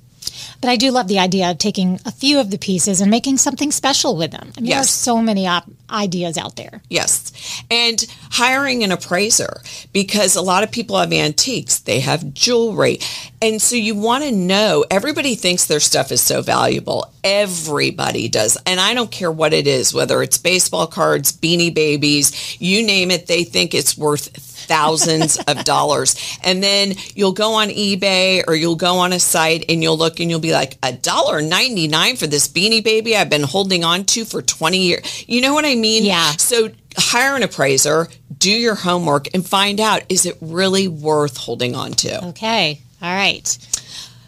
But 0.65 0.71
I 0.71 0.77
do 0.77 0.89
love 0.89 1.07
the 1.07 1.19
idea 1.19 1.51
of 1.51 1.59
taking 1.59 1.99
a 2.07 2.11
few 2.11 2.39
of 2.39 2.49
the 2.49 2.57
pieces 2.57 2.99
and 2.99 3.11
making 3.11 3.37
something 3.37 3.71
special 3.71 4.17
with 4.17 4.31
them. 4.31 4.51
I 4.57 4.61
mean, 4.61 4.71
there 4.71 4.79
are 4.79 4.83
so 4.83 5.21
many 5.21 5.45
op- 5.45 5.69
ideas 5.91 6.39
out 6.39 6.55
there. 6.55 6.81
Yes. 6.89 7.61
And 7.69 8.03
hiring 8.31 8.83
an 8.83 8.91
appraiser 8.91 9.61
because 9.93 10.35
a 10.35 10.41
lot 10.41 10.63
of 10.63 10.71
people 10.71 10.97
have 10.97 11.13
antiques, 11.13 11.77
they 11.77 11.99
have 11.99 12.33
jewelry. 12.33 12.97
And 13.43 13.61
so 13.61 13.75
you 13.75 13.93
want 13.93 14.23
to 14.23 14.31
know 14.31 14.83
everybody 14.89 15.35
thinks 15.35 15.65
their 15.65 15.79
stuff 15.79 16.11
is 16.11 16.21
so 16.21 16.41
valuable. 16.41 17.13
Everybody 17.23 18.27
does. 18.27 18.57
And 18.65 18.79
I 18.79 18.95
don't 18.95 19.11
care 19.11 19.31
what 19.31 19.53
it 19.53 19.67
is, 19.67 19.93
whether 19.93 20.23
it's 20.23 20.39
baseball 20.39 20.87
cards, 20.87 21.31
beanie 21.31 21.75
babies, 21.75 22.59
you 22.59 22.83
name 22.83 23.11
it, 23.11 23.27
they 23.27 23.43
think 23.43 23.75
it's 23.75 23.95
worth 23.95 24.54
thousands 24.67 25.37
of 25.47 25.63
dollars. 25.63 26.15
And 26.43 26.61
then 26.61 26.93
you'll 27.13 27.33
go 27.33 27.53
on 27.53 27.69
eBay 27.69 28.43
or 28.47 28.55
you'll 28.55 28.75
go 28.75 28.97
on 28.97 29.13
a 29.13 29.19
site 29.19 29.65
and 29.69 29.81
you'll 29.81 29.97
look 29.97 30.19
and 30.19 30.29
you'll 30.29 30.39
be 30.39 30.53
like, 30.53 30.77
a 30.83 30.91
dollar 30.93 31.41
ninety 31.41 31.87
nine 31.87 32.15
for 32.15 32.27
this 32.27 32.47
beanie 32.47 32.83
baby 32.83 33.15
I've 33.15 33.29
been 33.29 33.43
holding 33.43 33.83
on 33.83 34.05
to 34.05 34.25
for 34.25 34.41
20 34.41 34.77
years. 34.77 35.25
You 35.27 35.41
know 35.41 35.53
what 35.53 35.65
I 35.65 35.75
mean? 35.75 36.03
Yeah. 36.03 36.31
So 36.31 36.69
hire 36.97 37.35
an 37.35 37.43
appraiser, 37.43 38.07
do 38.37 38.51
your 38.51 38.75
homework 38.75 39.33
and 39.33 39.45
find 39.45 39.79
out, 39.79 40.03
is 40.09 40.25
it 40.25 40.37
really 40.41 40.87
worth 40.87 41.37
holding 41.37 41.75
on 41.75 41.91
to? 41.91 42.27
Okay. 42.29 42.81
All 43.01 43.13
right. 43.13 43.57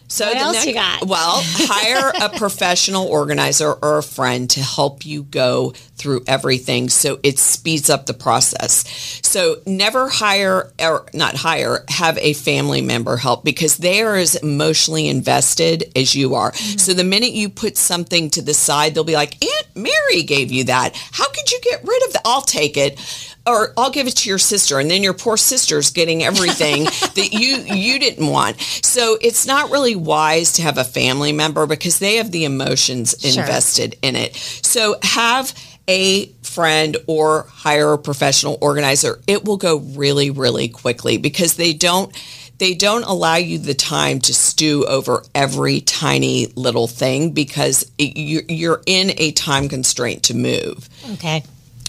So 0.07 0.25
What 0.25 0.33
the 0.33 0.39
else 0.39 0.65
you 0.65 0.73
got? 0.73 1.05
Well, 1.05 1.41
hire 1.43 2.11
a 2.21 2.37
professional 2.37 3.07
organizer 3.07 3.73
or 3.73 3.97
a 3.97 4.03
friend 4.03 4.49
to 4.51 4.61
help 4.61 5.05
you 5.05 5.23
go 5.23 5.73
through 5.95 6.23
everything 6.27 6.89
so 6.89 7.19
it 7.23 7.39
speeds 7.39 7.89
up 7.89 8.05
the 8.05 8.13
process. 8.13 8.85
So 9.23 9.57
never 9.65 10.07
hire 10.07 10.71
or 10.79 11.07
not 11.13 11.35
hire, 11.35 11.83
have 11.89 12.17
a 12.19 12.33
family 12.33 12.81
member 12.81 13.17
help 13.17 13.43
because 13.43 13.77
they 13.77 14.01
are 14.01 14.15
as 14.15 14.35
emotionally 14.35 15.07
invested 15.07 15.91
as 15.95 16.15
you 16.15 16.35
are. 16.35 16.51
Mm-hmm. 16.51 16.77
So 16.77 16.93
the 16.93 17.03
minute 17.03 17.31
you 17.31 17.49
put 17.49 17.77
something 17.77 18.29
to 18.31 18.41
the 18.41 18.53
side, 18.53 18.93
they'll 18.93 19.03
be 19.03 19.15
like, 19.15 19.43
Aunt 19.43 19.67
Mary 19.75 20.23
gave 20.23 20.51
you 20.51 20.65
that. 20.65 20.95
How 21.11 21.27
could 21.29 21.51
you 21.51 21.59
get 21.61 21.83
rid 21.83 22.03
of 22.07 22.13
that? 22.13 22.21
I'll 22.25 22.41
take 22.41 22.77
it 22.77 23.35
or 23.47 23.73
I'll 23.77 23.89
give 23.89 24.07
it 24.07 24.15
to 24.17 24.29
your 24.29 24.37
sister 24.37 24.79
and 24.79 24.91
then 24.91 25.01
your 25.03 25.13
poor 25.13 25.37
sister's 25.37 25.89
getting 25.91 26.23
everything 26.23 26.83
that 27.15 27.29
you 27.31 27.57
you 27.57 27.99
didn't 27.99 28.27
want. 28.27 28.59
So 28.59 29.17
it's 29.21 29.47
not 29.47 29.71
really 29.71 29.95
wise 29.95 30.53
to 30.53 30.61
have 30.63 30.77
a 30.77 30.83
family 30.83 31.31
member 31.31 31.65
because 31.65 31.99
they 31.99 32.17
have 32.17 32.31
the 32.31 32.45
emotions 32.45 33.15
Sure. 33.19 33.41
invested 33.41 33.95
in 34.01 34.15
it. 34.15 34.35
So 34.35 34.97
have 35.01 35.53
a 35.87 36.27
friend 36.43 36.97
or 37.07 37.43
hire 37.49 37.93
a 37.93 37.97
professional 37.97 38.57
organizer. 38.61 39.21
It 39.27 39.45
will 39.45 39.57
go 39.57 39.77
really 39.77 40.29
really 40.31 40.67
quickly 40.67 41.17
because 41.17 41.55
they 41.55 41.73
don't 41.73 42.13
they 42.57 42.73
don't 42.73 43.03
allow 43.03 43.35
you 43.35 43.59
the 43.59 43.73
time 43.75 44.19
to 44.19 44.33
stew 44.33 44.85
over 44.87 45.23
every 45.35 45.79
tiny 45.81 46.47
little 46.55 46.87
thing 46.87 47.31
because 47.31 47.89
it, 47.99 48.17
you're, 48.17 48.43
you're 48.49 48.81
in 48.87 49.11
a 49.17 49.31
time 49.33 49.69
constraint 49.69 50.23
to 50.23 50.33
move. 50.33 50.89
Okay. 51.13 51.43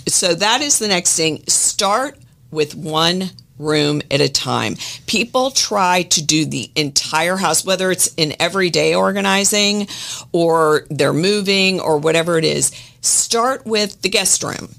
So 0.09 0.35
that 0.35 0.61
is 0.62 0.79
the 0.79 0.88
next 0.88 1.17
thing. 1.17 1.43
Start 1.47 2.19
with 2.50 2.75
one 2.75 3.31
room 3.59 4.00
at 4.11 4.21
a 4.21 4.29
time. 4.29 4.77
People 5.07 5.50
try 5.50 6.03
to 6.05 6.23
do 6.25 6.45
the 6.45 6.71
entire 6.77 7.37
house, 7.37 7.65
whether 7.65 7.91
it's 7.91 8.15
in 8.17 8.35
everyday 8.41 8.95
organizing 8.95 9.88
or 10.33 10.87
they're 10.91 11.12
moving 11.12 11.81
or 11.81 11.99
whatever 11.99 12.38
it 12.38 12.45
is. 12.45 12.71
Start 13.00 13.67
with 13.67 14.00
the 14.03 14.09
guest 14.09 14.43
room. 14.45 14.75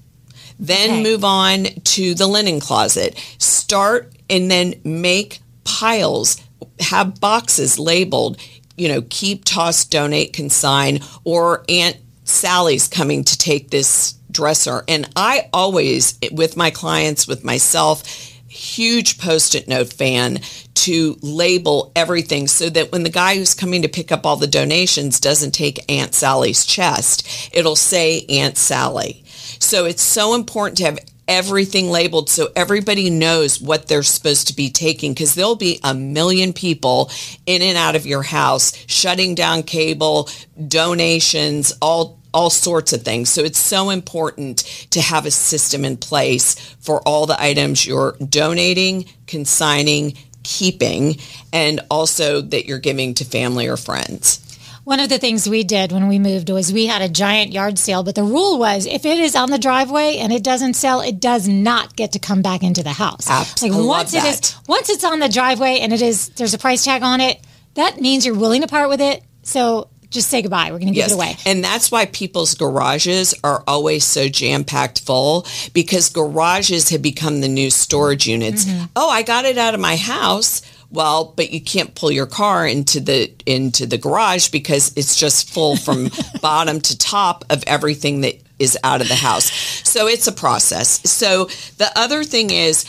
Then 0.57 0.91
Okay. 0.91 1.03
move 1.03 1.23
on 1.23 1.65
to 1.83 2.13
the 2.15 2.27
linen 2.27 2.59
closet. 2.59 3.17
Start 3.37 4.13
and 4.29 4.49
then 4.49 4.75
make 4.83 5.39
piles. 5.63 6.37
Have 6.79 7.19
boxes 7.19 7.77
labeled, 7.79 8.37
you 8.77 8.87
know, 8.87 9.03
keep, 9.09 9.45
toss, 9.45 9.85
donate, 9.85 10.33
consign, 10.33 11.01
or 11.23 11.63
Aunt 11.69 11.97
Sally's 12.23 12.87
coming 12.87 13.23
to 13.25 13.37
take 13.37 13.69
this 13.71 14.15
dresser. 14.31 14.83
And 14.87 15.09
I 15.15 15.49
always, 15.53 16.17
with 16.31 16.57
my 16.57 16.69
clients, 16.69 17.27
with 17.27 17.43
myself, 17.43 18.03
huge 18.47 19.17
post-it 19.17 19.67
note 19.67 19.93
fan 19.93 20.39
to 20.73 21.17
label 21.21 21.91
everything 21.95 22.47
so 22.47 22.69
that 22.69 22.91
when 22.91 23.03
the 23.03 23.09
guy 23.09 23.35
who's 23.35 23.53
coming 23.53 23.81
to 23.81 23.89
pick 23.89 24.11
up 24.11 24.25
all 24.25 24.37
the 24.37 24.47
donations 24.47 25.19
doesn't 25.19 25.51
take 25.51 25.91
Aunt 25.91 26.13
Sally's 26.13 26.65
chest, 26.65 27.49
it'll 27.53 27.75
say 27.75 28.25
Aunt 28.29 28.57
Sally. 28.57 29.23
So 29.59 29.85
it's 29.85 30.01
so 30.01 30.35
important 30.35 30.77
to 30.77 30.85
have 30.85 30.99
everything 31.27 31.91
labeled 31.91 32.27
so 32.27 32.49
everybody 32.55 33.09
knows 33.09 33.61
what 33.61 33.87
they're 33.87 34.01
supposed 34.01 34.47
to 34.47 34.55
be 34.55 34.69
taking 34.71 35.13
because 35.13 35.35
there'll 35.35 35.55
be 35.55 35.79
a 35.83 35.93
million 35.93 36.51
people 36.53 37.11
in 37.45 37.61
and 37.61 37.77
out 37.77 37.95
of 37.95 38.07
your 38.07 38.23
house 38.23 38.73
shutting 38.87 39.35
down 39.35 39.61
cable, 39.61 40.27
donations, 40.67 41.71
all 41.81 42.18
all 42.33 42.49
sorts 42.49 42.93
of 42.93 43.01
things. 43.03 43.29
So 43.29 43.41
it's 43.43 43.59
so 43.59 43.89
important 43.89 44.59
to 44.91 45.01
have 45.01 45.25
a 45.25 45.31
system 45.31 45.85
in 45.85 45.97
place 45.97 46.55
for 46.79 47.01
all 47.07 47.25
the 47.25 47.41
items 47.41 47.85
you're 47.85 48.15
donating, 48.27 49.05
consigning, 49.27 50.17
keeping, 50.43 51.17
and 51.53 51.79
also 51.89 52.41
that 52.41 52.65
you're 52.65 52.79
giving 52.79 53.13
to 53.15 53.25
family 53.25 53.67
or 53.67 53.77
friends. 53.77 54.45
One 54.83 54.99
of 54.99 55.09
the 55.09 55.19
things 55.19 55.47
we 55.47 55.63
did 55.63 55.91
when 55.91 56.07
we 56.07 56.17
moved 56.17 56.49
was 56.49 56.73
we 56.73 56.87
had 56.87 57.03
a 57.03 57.09
giant 57.09 57.51
yard 57.53 57.77
sale, 57.77 58.01
but 58.01 58.15
the 58.15 58.23
rule 58.23 58.57
was 58.57 58.87
if 58.87 59.05
it 59.05 59.19
is 59.19 59.35
on 59.35 59.51
the 59.51 59.59
driveway 59.59 60.17
and 60.17 60.33
it 60.33 60.43
doesn't 60.43 60.73
sell, 60.73 61.01
it 61.01 61.19
does 61.19 61.47
not 61.47 61.95
get 61.95 62.13
to 62.13 62.19
come 62.19 62.41
back 62.41 62.63
into 62.63 62.81
the 62.81 62.93
house. 62.93 63.29
Abs- 63.29 63.61
Like 63.61 63.71
once 63.73 64.13
it 64.15 64.23
is 64.23 64.55
once 64.67 64.89
it's 64.89 65.03
on 65.03 65.19
the 65.19 65.29
driveway 65.29 65.79
and 65.79 65.93
it 65.93 66.01
is 66.01 66.29
there's 66.29 66.55
a 66.55 66.57
price 66.57 66.83
tag 66.85 67.03
on 67.03 67.21
it, 67.21 67.39
that 67.75 68.01
means 68.01 68.25
you're 68.25 68.33
willing 68.33 68.61
to 68.61 68.67
part 68.67 68.89
with 68.89 69.01
it. 69.01 69.21
So 69.43 69.89
just 70.09 70.29
say 70.29 70.41
goodbye. 70.41 70.71
We're 70.71 70.79
going 70.79 70.87
to 70.87 70.93
give 70.93 71.07
it 71.07 71.13
away. 71.13 71.35
And 71.45 71.63
that's 71.63 71.91
why 71.91 72.05
people's 72.07 72.55
garages 72.55 73.35
are 73.43 73.63
always 73.67 74.03
so 74.03 74.27
jam 74.27 74.63
packed 74.63 75.01
full 75.01 75.45
because 75.73 76.09
garages 76.09 76.89
have 76.89 77.01
become 77.01 77.41
the 77.41 77.47
new 77.47 77.69
storage 77.69 78.27
units. 78.27 78.65
Mm-hmm. 78.65 78.85
Oh, 78.95 79.09
I 79.09 79.21
got 79.21 79.45
it 79.45 79.57
out 79.57 79.73
of 79.73 79.79
my 79.79 79.95
house. 79.95 80.61
Well, 80.91 81.33
but 81.35 81.51
you 81.51 81.61
can't 81.61 81.93
pull 81.93 82.11
your 82.11 82.25
car 82.25 82.65
into 82.65 82.99
the 82.99 83.31
into 83.45 83.85
the 83.85 83.99
garage 83.99 84.49
because 84.49 84.91
it's 84.95 85.15
just 85.15 85.53
full 85.53 85.77
from 85.77 86.09
bottom 86.41 86.81
to 86.81 86.97
top 86.97 87.45
of 87.51 87.63
everything 87.67 88.21
that 88.21 88.41
is 88.57 88.77
out 88.83 89.01
of 89.01 89.07
the 89.07 89.15
house. 89.15 89.51
So 89.87 90.07
it's 90.07 90.25
a 90.25 90.31
process. 90.31 91.07
So 91.09 91.45
the 91.77 91.91
other 91.95 92.23
thing 92.23 92.49
is 92.49 92.85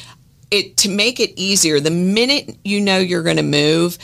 it 0.51 0.77
to 0.79 0.89
make 0.89 1.21
it 1.21 1.39
easier, 1.39 1.79
the 1.79 1.91
minute 1.91 2.57
you 2.65 2.81
know 2.81 2.99
you're 2.99 3.23
going 3.23 3.37
to 3.37 3.43
move, 3.43 3.99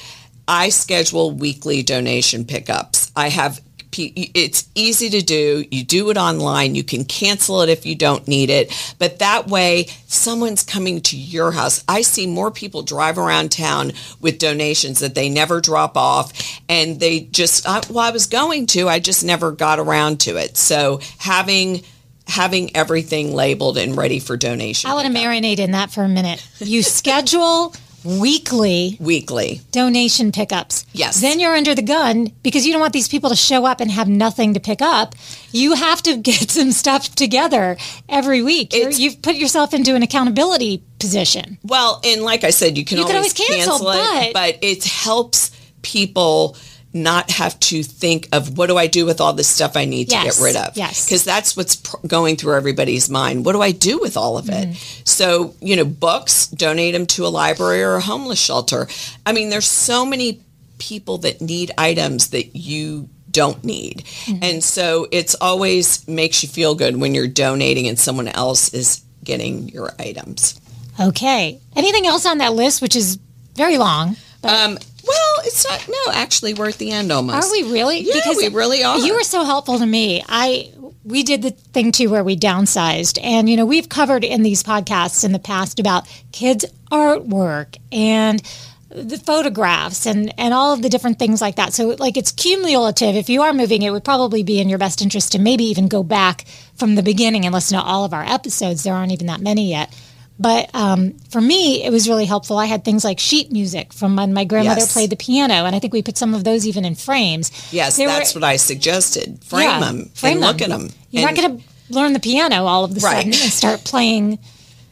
I 0.49 0.69
schedule 0.69 1.33
weekly 1.33 1.83
donation 1.83 2.45
pickups. 2.45 3.11
I 3.17 3.29
have 3.29 3.61
it's 3.99 4.69
easy 4.75 5.11
to 5.11 5.23
do. 5.23 5.65
You 5.71 5.85
do 5.85 6.11
it 6.11 6.17
online. 6.17 6.75
You 6.75 6.85
can 6.85 7.05
cancel 7.05 7.63
it 7.63 7.69
if 7.69 7.87
you 7.87 7.95
don't 7.95 8.27
need 8.29 8.51
it. 8.51 8.95
But 8.99 9.21
that 9.21 9.47
way, 9.49 9.87
someone's 10.07 10.63
coming 10.63 11.01
to 11.03 11.17
your 11.17 11.53
house. 11.53 11.85
I 11.89 12.03
see 12.03 12.27
more 12.27 12.51
people 12.51 12.83
drive 12.83 13.19
around 13.19 13.53
town 13.53 13.93
with 14.21 14.39
donations 14.39 15.01
that 15.01 15.15
they 15.15 15.29
never 15.29 15.61
drop 15.61 15.97
off. 15.97 16.33
And 16.69 17.01
they 17.01 17.21
just, 17.21 17.67
I, 17.67 17.81
well, 17.89 18.01
I 18.01 18.11
was 18.11 18.27
going 18.27 18.67
to, 18.69 18.89
I 18.89 18.99
just 18.99 19.25
never 19.25 19.53
got 19.53 19.79
around 19.79 20.21
to 20.21 20.37
it. 20.37 20.57
So 20.57 21.01
having, 21.19 21.83
having 22.27 22.75
everything 22.77 23.35
labeled 23.35 23.79
and 23.79 23.97
ready 23.97 24.19
for 24.19 24.37
donation 24.37 24.91
I 24.91 24.95
want 24.95 25.07
to 25.07 25.13
marinate 25.13 25.59
in 25.59 25.71
that 25.71 25.93
for 25.93 26.03
a 26.03 26.09
minute. 26.09 26.47
You 26.59 26.83
schedule 26.83 27.73
weekly 28.07 28.97
weekly. 29.01 29.61
donation 29.73 30.33
pickups. 30.33 30.87
Yes. 30.93 31.21
Then 31.21 31.41
you're 31.41 31.55
under 31.55 31.75
the 31.75 31.83
gun 31.83 32.33
because 32.43 32.65
you 32.67 32.73
don't 32.73 32.81
want 32.81 32.93
these 32.93 33.09
people 33.09 33.31
to 33.31 33.37
show 33.37 33.67
up 33.67 33.81
and 33.81 33.91
have 33.91 34.09
nothing 34.09 34.55
to 34.55 34.61
pick 34.61 34.81
up. 34.81 35.15
You 35.53 35.75
have 35.75 36.03
to 36.03 36.17
get 36.31 36.51
some 36.51 36.73
stuff 36.73 37.15
together 37.15 37.77
every 38.09 38.43
week. 38.43 38.75
It's- 38.75 38.99
you've 38.99 39.21
put 39.23 39.35
yourself 39.37 39.75
into 39.75 39.95
an 39.95 40.03
accountability 40.03 40.83
position. 40.99 41.59
Well, 41.65 42.01
and 42.05 42.23
like 42.23 42.45
I 42.45 42.51
said, 42.51 42.79
you 42.79 42.85
can 42.85 42.99
You 42.99 43.05
can 43.05 43.17
always, 43.17 43.39
always 43.39 43.65
cancel, 43.65 43.91
it, 43.91 44.33
but 44.33 44.59
it 44.63 44.85
helps 44.85 45.51
people 45.83 46.57
not 46.97 47.31
have 47.31 47.59
to 47.61 47.83
think 47.83 48.29
of 48.33 48.57
what 48.59 48.67
do 48.67 48.77
I 48.77 48.87
do 48.87 49.07
with 49.07 49.21
all 49.21 49.33
this 49.33 49.49
stuff 49.49 49.77
I 49.77 49.85
need 49.85 50.07
to 50.11 50.17
get 50.17 50.39
rid 50.41 50.57
of. 50.57 50.77
yes. 50.77 51.05
Because 51.05 51.25
that's 51.25 51.57
what's 51.57 51.77
pr- 51.77 52.05
going 52.07 52.37
through 52.37 52.57
everybody's 52.57 53.09
mind. 53.09 53.45
What 53.45 53.53
do 53.53 53.63
I 53.63 53.71
do 53.73 53.99
with 53.99 54.17
all 54.17 54.39
of 54.39 54.49
it? 54.49 54.69
Mm-hmm. 54.69 55.01
So, 55.05 55.55
you 55.61 55.77
know, 55.77 55.85
books, 55.85 56.47
donate 56.49 56.95
them 56.95 57.07
to 57.07 57.27
a 57.27 57.29
library 57.29 57.83
or 57.83 57.95
a 57.95 58.01
homeless 58.01 58.41
shelter. 58.41 58.89
I 59.25 59.33
mean, 59.33 59.51
there's 59.51 59.69
so 59.69 60.05
many 60.05 60.41
people 60.79 61.19
that 61.19 61.41
need 61.41 61.71
items 61.79 62.31
that 62.31 62.57
you 62.57 63.09
don't 63.31 63.63
need. 63.65 64.05
Mm-hmm. 64.25 64.43
And 64.43 64.65
so 64.65 65.07
it's 65.13 65.35
always 65.37 66.07
makes 66.09 66.43
you 66.43 66.49
feel 66.49 66.75
good 66.75 66.97
when 66.97 67.15
you're 67.15 67.29
donating 67.29 67.87
and 67.87 67.99
someone 67.99 68.29
else 68.29 68.73
is 68.73 69.03
getting 69.25 69.69
your 69.69 69.91
items. 69.99 70.59
Okay. 70.99 71.61
Anything 71.75 72.07
else 72.07 72.25
on 72.25 72.39
that 72.39 72.55
list, 72.55 72.81
which 72.81 72.97
is 72.97 73.17
very 73.55 73.77
long? 73.77 74.17
But 74.41 74.53
Um, 74.53 74.79
well, 75.07 75.35
it's 75.45 75.67
not. 75.67 75.89
No, 75.89 76.13
actually, 76.13 76.55
we're 76.55 76.69
at 76.69 76.79
the 76.79 76.91
end 76.91 77.13
almost. 77.13 77.49
are 77.49 77.53
we 77.53 77.71
really? 77.71 78.01
Yeah, 78.01 78.21
we 78.37 78.49
really 78.49 78.83
are. 78.83 78.99
You 78.99 79.15
were 79.15 79.23
so 79.23 79.45
helpful 79.45 79.79
to 79.79 79.87
me. 79.87 80.23
I 80.29 80.73
we 81.05 81.23
did 81.23 81.43
the 81.43 81.51
thing 81.51 81.93
too 81.93 82.11
where 82.11 82.25
we 82.25 82.37
downsized, 82.37 83.19
and 83.23 83.49
you 83.49 83.57
know 83.57 83.67
we've 83.67 83.89
covered 83.89 84.25
in 84.25 84.43
these 84.43 84.63
podcasts 84.63 85.25
in 85.25 85.33
the 85.33 85.39
past 85.39 85.79
about 85.79 86.07
kids' 86.33 86.65
artwork 86.91 87.77
and 87.93 88.43
the 88.89 89.19
photographs 89.19 90.07
and 90.07 90.33
and 90.39 90.55
all 90.55 90.73
of 90.73 90.83
the 90.83 90.89
different 90.89 91.19
things 91.19 91.41
like 91.41 91.57
that. 91.57 91.73
So 91.73 91.89
like 91.99 92.17
it's 92.17 92.33
cumulative. 92.33 93.15
If 93.15 93.29
you 93.29 93.43
are 93.43 93.53
moving, 93.53 93.83
it 93.83 93.91
would 93.91 94.05
probably 94.05 94.43
be 94.43 94.61
in 94.61 94.69
your 94.69 94.79
best 94.79 95.03
interest 95.03 95.33
to 95.33 95.39
maybe 95.39 95.65
even 95.65 95.89
go 95.89 96.03
back 96.03 96.45
from 96.75 96.95
the 96.95 97.03
beginning 97.03 97.45
and 97.45 97.55
listen 97.55 97.79
to 97.79 97.85
all 97.85 98.05
of 98.05 98.15
our 98.15 98.25
episodes. 98.25 98.83
There 98.83 98.95
aren't 98.95 99.13
even 99.13 99.27
that 99.27 99.41
many 99.41 99.71
yet. 99.71 99.95
But 100.39 100.69
um, 100.75 101.15
for 101.31 101.41
me, 101.41 101.83
it 101.83 101.91
was 101.91 102.09
really 102.09 102.27
helpful. 102.27 102.59
I 102.59 102.67
had 102.67 102.85
things 102.85 103.05
like 103.05 103.19
sheet 103.19 103.51
music 103.51 103.93
from 103.95 104.17
when 104.17 104.35
my 104.35 104.45
grandmother 104.45 104.81
Yes. 104.81 104.93
played 104.93 105.09
the 105.11 105.17
piano, 105.17 105.65
and 105.65 105.75
I 105.75 105.79
think 105.79 105.95
we 105.95 106.03
put 106.03 106.19
some 106.19 106.35
of 106.35 106.45
those 106.45 106.67
even 106.67 106.85
in 106.85 106.95
frames. 106.95 107.51
Yes, 107.73 107.97
They 107.97 108.07
were- 108.07 108.13
that's 108.13 108.35
what 108.35 108.45
I 108.45 108.57
suggested. 108.57 109.39
Frame 109.45 109.63
yeah, 109.71 109.81
them 109.81 110.11
frame 110.15 110.33
and 110.33 110.41
look 110.43 110.61
at 110.61 110.69
them. 110.69 110.89
them. 110.89 110.97
You're 111.11 111.25
not 111.25 111.37
going 111.37 111.59
to 111.59 111.65
learn 111.89 112.13
the 112.13 112.21
piano 112.21 112.67
all 112.67 112.85
of 112.85 112.91
a 112.91 112.95
Right. 113.01 113.17
sudden 113.25 113.33
and 113.33 113.53
start 113.53 113.85
playing, 113.85 114.39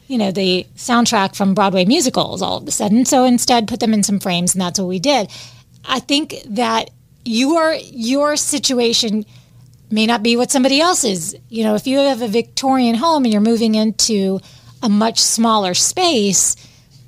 you 0.07 0.17
know, 0.17 0.31
the 0.31 0.65
soundtrack 0.77 1.35
from 1.35 1.53
Broadway 1.53 1.85
musicals 1.85 2.41
all 2.41 2.57
of 2.57 2.67
a 2.67 2.71
sudden. 2.71 3.05
So 3.05 3.23
instead, 3.23 3.67
put 3.67 3.79
them 3.79 3.93
in 3.93 4.01
some 4.01 4.19
frames, 4.19 4.55
and 4.55 4.61
that's 4.61 4.79
what 4.79 4.87
we 4.87 4.97
did. 4.99 5.27
I 5.87 5.99
think 5.99 6.41
that 6.49 6.89
your 7.23 7.75
your 7.91 8.35
situation 8.35 9.25
may 9.91 10.07
not 10.07 10.23
be 10.23 10.35
what 10.37 10.49
somebody 10.51 10.81
else's. 10.81 11.35
You 11.49 11.63
know, 11.65 11.75
if 11.75 11.85
you 11.85 11.99
have 11.99 12.23
a 12.23 12.27
Victorian 12.27 12.95
home 12.95 13.23
and 13.25 13.31
you're 13.31 13.41
moving 13.41 13.75
into 13.75 14.39
a 14.83 14.89
much 14.89 15.19
smaller 15.19 15.73
space, 15.73 16.55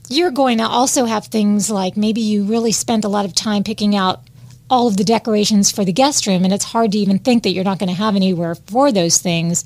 you're 0.09 0.31
going 0.31 0.57
to 0.59 0.63
also 0.67 1.05
have 1.05 1.25
things 1.27 1.69
like 1.69 1.97
maybe 1.97 2.21
you 2.21 2.43
really 2.43 2.71
spent 2.71 3.03
a 3.05 3.09
lot 3.09 3.25
of 3.25 3.35
time 3.35 3.63
picking 3.63 3.95
out 3.95 4.21
all 4.69 4.87
of 4.87 4.97
the 4.97 5.03
decorations 5.03 5.71
for 5.71 5.85
the 5.85 5.93
guest 5.93 6.27
room, 6.27 6.43
and 6.43 6.53
it's 6.53 6.65
hard 6.65 6.91
to 6.91 6.97
even 6.97 7.19
think 7.19 7.43
that 7.43 7.51
you're 7.51 7.63
not 7.63 7.79
going 7.79 7.89
to 7.89 7.95
have 7.95 8.15
anywhere 8.15 8.55
for 8.55 8.91
those 8.91 9.17
things. 9.17 9.63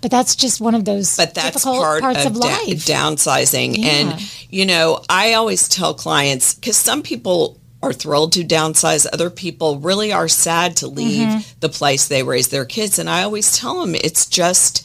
But 0.00 0.12
that's 0.12 0.36
just 0.36 0.60
one 0.60 0.76
of 0.76 0.84
those 0.84 1.16
but 1.16 1.34
that's 1.34 1.54
difficult 1.56 1.78
part 1.82 2.00
parts 2.02 2.24
of, 2.24 2.36
of, 2.36 2.40
da- 2.42 2.46
life. 2.48 2.86
downsizing 2.86 3.76
Yeah. 3.76 3.86
and 3.88 4.32
you 4.48 4.64
know 4.64 5.02
i 5.08 5.32
always 5.32 5.68
tell 5.68 5.92
clients 5.92 6.54
because 6.54 6.76
some 6.76 7.02
people 7.02 7.58
are 7.82 7.92
thrilled 7.92 8.32
to 8.34 8.44
downsize. 8.44 9.06
Other 9.12 9.28
people 9.30 9.78
really 9.78 10.12
are 10.12 10.28
sad 10.28 10.76
to 10.78 10.86
leave 10.88 11.26
Mm-hmm. 11.28 11.58
the 11.60 11.68
place 11.68 12.06
they 12.08 12.22
raised 12.24 12.50
their 12.52 12.64
kids. 12.64 12.98
And 13.00 13.08
I 13.10 13.22
always 13.22 13.56
tell 13.56 13.80
them 13.80 13.94
it's 13.94 14.26
just, 14.26 14.84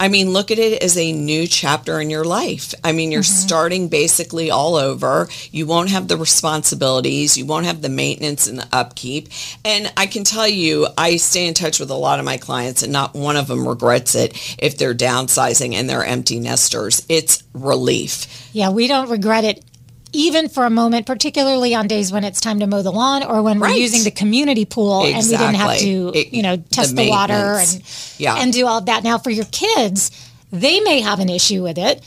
I 0.00 0.08
mean, 0.08 0.30
look 0.32 0.50
at 0.50 0.58
it 0.58 0.82
as 0.82 0.96
a 0.96 1.12
new 1.12 1.46
chapter 1.46 2.00
in 2.00 2.10
your 2.10 2.24
life. 2.24 2.74
I 2.82 2.92
mean, 2.92 3.12
you're 3.12 3.22
Mm-hmm. 3.22 3.46
starting 3.46 3.88
basically 3.88 4.50
all 4.50 4.74
over. 4.74 5.28
You 5.52 5.64
won't 5.66 5.90
have 5.90 6.08
the 6.08 6.16
responsibilities. 6.16 7.38
You 7.38 7.46
won't 7.46 7.66
have 7.66 7.82
the 7.82 7.88
maintenance 7.88 8.46
and 8.48 8.58
the 8.58 8.66
upkeep. 8.72 9.28
And 9.64 9.92
I 9.96 10.06
can 10.06 10.24
tell 10.24 10.48
you, 10.48 10.88
I 10.98 11.16
stay 11.16 11.46
in 11.46 11.54
touch 11.54 11.78
with 11.78 11.90
a 11.90 11.94
lot 11.94 12.18
of 12.18 12.24
my 12.24 12.36
clients 12.36 12.82
and 12.82 12.92
not 12.92 13.14
one 13.14 13.36
of 13.36 13.46
them 13.46 13.66
regrets 13.68 14.14
it 14.16 14.56
if 14.58 14.76
they're 14.76 14.94
downsizing 14.94 15.74
and 15.74 15.88
they're 15.88 16.04
empty 16.04 16.40
nesters. 16.40 17.06
It's 17.08 17.42
relief. 17.54 18.50
Yeah, 18.52 18.70
we 18.70 18.88
don't 18.88 19.08
regret 19.10 19.44
it 19.44 19.64
even 20.12 20.48
for 20.48 20.64
a 20.64 20.70
moment, 20.70 21.06
particularly 21.06 21.74
on 21.74 21.86
days 21.88 22.12
when 22.12 22.24
it's 22.24 22.40
time 22.40 22.60
to 22.60 22.66
mow 22.66 22.82
the 22.82 22.92
lawn 22.92 23.22
or 23.22 23.42
when 23.42 23.58
we're 23.60 23.70
using 23.70 24.04
the 24.04 24.10
community 24.10 24.64
pool 24.64 25.04
and 25.04 25.16
we 25.24 25.30
didn't 25.36 25.54
have 25.54 25.78
to, 25.78 26.12
It- 26.14 26.32
you 26.32 26.42
know, 26.42 26.56
test 26.70 26.94
the 26.96 27.04
the, 27.04 27.08
water 27.10 27.32
and 27.58 27.82
Yeah. 28.18 28.36
and 28.36 28.52
do 28.52 28.66
all 28.66 28.78
of 28.78 28.86
that. 28.86 29.04
Now 29.04 29.18
for 29.18 29.30
your 29.30 29.46
kids, 29.46 30.10
they 30.52 30.80
may 30.80 31.00
have 31.00 31.18
an 31.20 31.28
issue 31.30 31.62
with 31.62 31.78
it. 31.78 32.02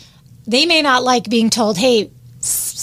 They 0.48 0.66
may 0.68 0.82
not 0.84 1.04
like 1.04 1.28
being 1.30 1.50
told, 1.50 1.78
"Hey, 1.78 2.12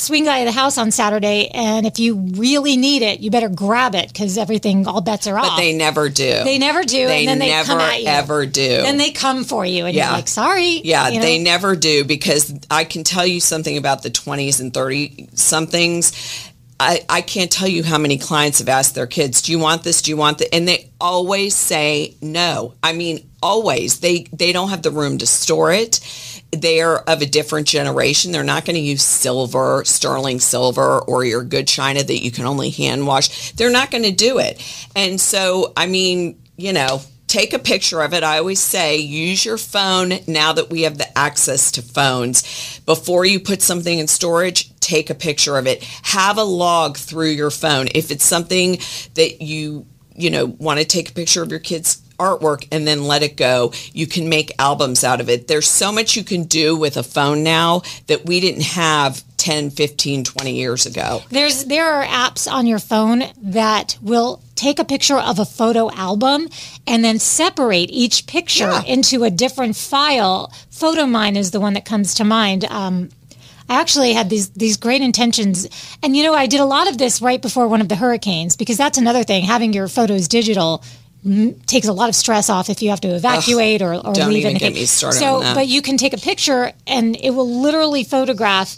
swing 0.02 0.24
by 0.26 0.44
the 0.44 0.52
house 0.52 0.76
on 0.78 0.90
Saturday, 0.90 1.48
and 1.54 1.86
if 1.86 1.98
you 1.98 2.16
really 2.36 2.76
need 2.76 3.02
it, 3.02 3.20
you 3.20 3.30
better 3.30 3.48
grab 3.48 3.94
it 3.94 4.08
because 4.08 4.36
everything, 4.36 4.86
all 4.86 5.00
bets 5.00 5.26
are 5.26 5.34
But 5.34 5.44
off." 5.44 5.50
But 5.56 5.56
they 5.62 5.72
never 5.72 6.08
do. 6.08 6.42
They 6.44 6.58
never 6.58 6.82
do, 6.82 7.06
They 7.06 7.20
and 7.20 7.28
then 7.28 7.38
they 7.38 7.48
never 7.50 7.66
come 7.66 7.80
at 7.80 8.02
you. 8.02 8.08
ever 8.08 8.46
do. 8.46 8.68
then 8.82 8.96
they 8.98 9.10
come 9.12 9.44
for 9.44 9.64
you, 9.64 9.86
and 9.86 9.94
Yeah. 9.94 10.06
you're 10.08 10.16
like, 10.16 10.28
"Sorry." 10.28 10.80
Yeah, 10.84 11.08
you 11.08 11.18
know? 11.18 11.24
they 11.24 11.38
never 11.38 11.76
do 11.76 12.04
because 12.04 12.52
I 12.70 12.84
can 12.84 13.04
tell 13.04 13.26
you 13.26 13.40
something 13.40 13.76
about 13.76 14.02
the 14.02 14.10
20s 14.10 14.60
and 14.60 14.74
30 14.74 15.28
somethings. 15.34 16.12
I, 16.80 17.02
I 17.08 17.20
can't 17.20 17.50
tell 17.50 17.68
you 17.68 17.84
how 17.84 17.96
many 17.96 18.18
clients 18.18 18.58
have 18.58 18.68
asked 18.68 18.96
their 18.96 19.06
kids, 19.06 19.40
"Do 19.42 19.52
you 19.52 19.58
want 19.60 19.84
this? 19.84 20.02
Do 20.02 20.10
you 20.10 20.16
want 20.16 20.38
that?" 20.38 20.52
And 20.52 20.66
they 20.66 20.90
always 21.00 21.54
say 21.54 22.14
no. 22.20 22.74
I 22.82 22.92
mean, 22.92 23.24
always. 23.40 24.00
They 24.00 24.26
they 24.32 24.52
don't 24.52 24.70
have 24.70 24.82
the 24.82 24.90
room 24.90 25.18
to 25.18 25.26
store 25.26 25.72
it. 25.72 26.00
They're 26.52 26.98
of 27.08 27.22
a 27.22 27.26
different 27.26 27.66
generation. 27.66 28.30
They're 28.30 28.44
not 28.44 28.64
going 28.66 28.76
to 28.76 28.80
use 28.80 29.02
silver, 29.02 29.84
sterling 29.86 30.38
silver, 30.40 31.00
or 31.00 31.24
your 31.24 31.42
good 31.42 31.66
china 31.66 32.02
that 32.02 32.22
you 32.22 32.30
can 32.30 32.44
only 32.44 32.70
hand 32.70 33.06
wash. 33.06 33.52
They're 33.52 33.70
not 33.70 33.90
going 33.90 34.04
to 34.04 34.12
do 34.12 34.38
it. 34.38 34.62
And 34.94 35.20
so, 35.20 35.72
I 35.76 35.86
mean, 35.86 36.38
you 36.56 36.74
know, 36.74 37.00
take 37.32 37.54
a 37.54 37.58
picture 37.58 38.02
of 38.02 38.12
it. 38.12 38.22
I 38.22 38.36
always 38.36 38.60
say 38.60 38.98
use 38.98 39.46
your 39.46 39.56
phone 39.56 40.12
now 40.26 40.52
that 40.52 40.68
we 40.68 40.82
have 40.82 40.98
the 40.98 41.18
access 41.18 41.70
to 41.72 41.82
phones. 41.82 42.78
Before 42.80 43.24
you 43.24 43.40
put 43.40 43.62
something 43.62 43.98
in 43.98 44.06
storage, 44.06 44.78
take 44.80 45.08
a 45.08 45.14
picture 45.14 45.56
of 45.56 45.66
it. 45.66 45.82
Have 46.02 46.36
a 46.36 46.44
log 46.44 46.98
through 46.98 47.30
your 47.30 47.50
phone. 47.50 47.88
If 47.94 48.10
it's 48.10 48.24
something 48.24 48.72
that 49.14 49.40
you, 49.40 49.86
you 50.14 50.28
know, 50.28 50.44
want 50.44 50.80
to 50.80 50.84
take 50.84 51.08
a 51.08 51.14
picture 51.14 51.42
of 51.42 51.50
your 51.50 51.60
kids 51.60 52.02
artwork 52.22 52.66
and 52.72 52.86
then 52.86 53.04
let 53.04 53.22
it 53.22 53.36
go. 53.36 53.72
You 53.92 54.06
can 54.06 54.28
make 54.28 54.52
albums 54.58 55.02
out 55.04 55.20
of 55.20 55.28
it. 55.28 55.48
There's 55.48 55.68
so 55.68 55.90
much 55.92 56.16
you 56.16 56.24
can 56.24 56.44
do 56.44 56.76
with 56.76 56.96
a 56.96 57.02
phone 57.02 57.42
now 57.42 57.82
that 58.06 58.24
we 58.24 58.40
didn't 58.40 58.62
have 58.64 59.22
10, 59.38 59.70
15, 59.70 60.24
20 60.24 60.54
years 60.54 60.86
ago. 60.86 61.22
There's 61.30 61.64
there 61.64 61.92
are 61.92 62.04
apps 62.04 62.50
on 62.50 62.66
your 62.66 62.78
phone 62.78 63.24
that 63.42 63.98
will 64.00 64.40
take 64.54 64.78
a 64.78 64.84
picture 64.84 65.18
of 65.18 65.38
a 65.40 65.44
photo 65.44 65.90
album 65.90 66.48
and 66.86 67.04
then 67.04 67.18
separate 67.18 67.90
each 67.90 68.26
picture 68.28 68.70
Yeah. 68.70 68.84
into 68.84 69.24
a 69.24 69.30
different 69.30 69.74
file. 69.76 70.52
Photomyne 70.70 71.36
is 71.36 71.50
the 71.50 71.58
one 71.60 71.74
that 71.74 71.84
comes 71.84 72.14
to 72.14 72.24
mind. 72.24 72.64
Um, 72.66 73.08
I 73.68 73.80
actually 73.80 74.12
had 74.12 74.28
these 74.30 74.50
these 74.50 74.76
great 74.76 75.02
intentions, 75.02 75.66
and 76.02 76.16
you 76.16 76.22
know 76.24 76.34
I 76.34 76.46
did 76.46 76.60
a 76.60 76.64
lot 76.76 76.88
of 76.90 76.98
this 76.98 77.20
right 77.22 77.40
before 77.40 77.66
one 77.68 77.80
of 77.80 77.88
the 77.88 77.96
hurricanes 77.96 78.54
because 78.56 78.76
that's 78.76 78.98
another 78.98 79.24
thing. 79.24 79.44
Having 79.44 79.72
your 79.72 79.88
photos 79.88 80.28
digital 80.28 80.84
takes 81.66 81.86
a 81.86 81.92
lot 81.92 82.08
of 82.08 82.14
stress 82.14 82.50
off 82.50 82.68
if 82.68 82.82
you 82.82 82.90
have 82.90 83.00
to 83.02 83.08
evacuate 83.14 83.80
or, 83.80 83.94
or 83.94 84.12
don't 84.12 84.28
leave 84.28 84.38
even 84.38 84.50
anything. 84.50 84.72
get 84.72 84.74
me 84.74 84.86
started 84.86 85.18
so, 85.18 85.40
but 85.54 85.68
you 85.68 85.80
can 85.80 85.96
take 85.96 86.12
a 86.12 86.18
picture 86.18 86.72
and 86.86 87.16
it 87.16 87.30
will 87.30 87.60
literally 87.60 88.04
photograph. 88.04 88.76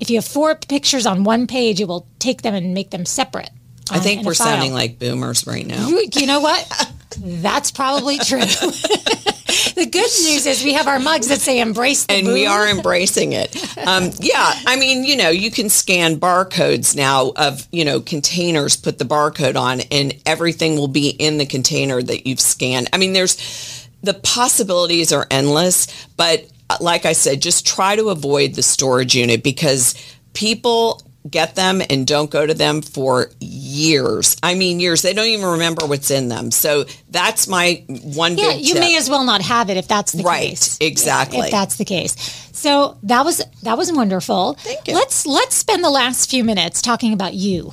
If 0.00 0.10
you 0.10 0.16
have 0.16 0.24
four 0.24 0.54
pictures 0.56 1.06
on 1.06 1.24
one 1.24 1.46
page, 1.46 1.80
it 1.80 1.86
will 1.86 2.06
take 2.18 2.42
them 2.42 2.54
and 2.54 2.74
make 2.74 2.90
them 2.90 3.04
separate. 3.04 3.50
I 3.90 4.00
think 4.00 4.24
we're 4.24 4.34
sounding 4.34 4.72
like 4.72 4.98
boomers 4.98 5.46
right 5.46 5.66
now. 5.66 5.86
You, 5.86 6.08
you 6.12 6.26
know 6.26 6.40
what? 6.40 6.92
That's 7.20 7.70
probably 7.70 8.18
true. 8.18 8.42
the 9.76 9.86
good 9.86 10.02
news 10.02 10.44
is 10.44 10.62
we 10.62 10.74
have 10.74 10.86
our 10.86 10.98
mugs 10.98 11.28
that 11.28 11.40
say 11.40 11.60
"Embrace 11.60 12.04
the 12.04 12.12
and 12.12 12.26
we 12.26 12.44
are 12.44 12.68
embracing 12.68 13.32
it. 13.32 13.56
Um, 13.78 14.10
yeah, 14.20 14.52
I 14.66 14.76
mean, 14.76 15.04
you 15.04 15.16
know, 15.16 15.30
you 15.30 15.50
can 15.50 15.70
scan 15.70 16.20
barcodes 16.20 16.94
now 16.94 17.32
of 17.34 17.66
you 17.72 17.82
know 17.82 18.00
containers. 18.00 18.76
Put 18.76 18.98
the 18.98 19.06
barcode 19.06 19.56
on, 19.56 19.80
and 19.90 20.14
everything 20.26 20.76
will 20.76 20.88
be 20.88 21.08
in 21.08 21.38
the 21.38 21.46
container 21.46 22.02
that 22.02 22.26
you've 22.26 22.40
scanned. 22.40 22.90
I 22.92 22.98
mean, 22.98 23.14
there's 23.14 23.88
the 24.02 24.14
possibilities 24.14 25.14
are 25.14 25.26
endless, 25.30 26.06
but 26.16 26.46
uh, 26.68 26.76
like 26.82 27.06
I 27.06 27.14
said, 27.14 27.40
just 27.40 27.66
try 27.66 27.96
to 27.96 28.10
avoid 28.10 28.54
the 28.54 28.62
storage 28.62 29.14
unit 29.14 29.42
because 29.42 29.94
people 30.34 31.00
get 31.30 31.54
them 31.54 31.82
and 31.88 32.06
don't 32.06 32.30
go 32.30 32.46
to 32.46 32.54
them 32.54 32.82
for 32.82 33.30
years. 33.40 34.36
I 34.42 34.54
mean, 34.54 34.80
years. 34.80 35.02
They 35.02 35.12
don't 35.12 35.26
even 35.26 35.46
remember 35.46 35.86
what's 35.86 36.10
in 36.10 36.28
them. 36.28 36.50
So 36.50 36.84
that's 37.10 37.48
my 37.48 37.84
one 37.88 38.36
Yeah, 38.38 38.52
big 38.52 38.66
you 38.66 38.74
tip. 38.74 38.80
may 38.80 38.96
as 38.96 39.08
well 39.10 39.24
not 39.24 39.42
have 39.42 39.70
it 39.70 39.76
if 39.76 39.88
that's 39.88 40.12
the 40.12 40.22
Right, 40.22 40.50
case. 40.50 40.78
Right. 40.80 40.86
Exactly. 40.88 41.38
If 41.40 41.50
that's 41.50 41.76
the 41.76 41.84
case. 41.84 42.14
So 42.52 42.98
that 43.04 43.24
was 43.24 43.42
that 43.62 43.78
was 43.78 43.92
wonderful. 43.92 44.54
Thank 44.54 44.88
you. 44.88 44.94
Let's 44.94 45.26
let's 45.26 45.54
spend 45.54 45.84
the 45.84 45.90
last 45.90 46.28
few 46.30 46.42
minutes 46.44 46.82
talking 46.82 47.12
about 47.12 47.34
you. 47.34 47.72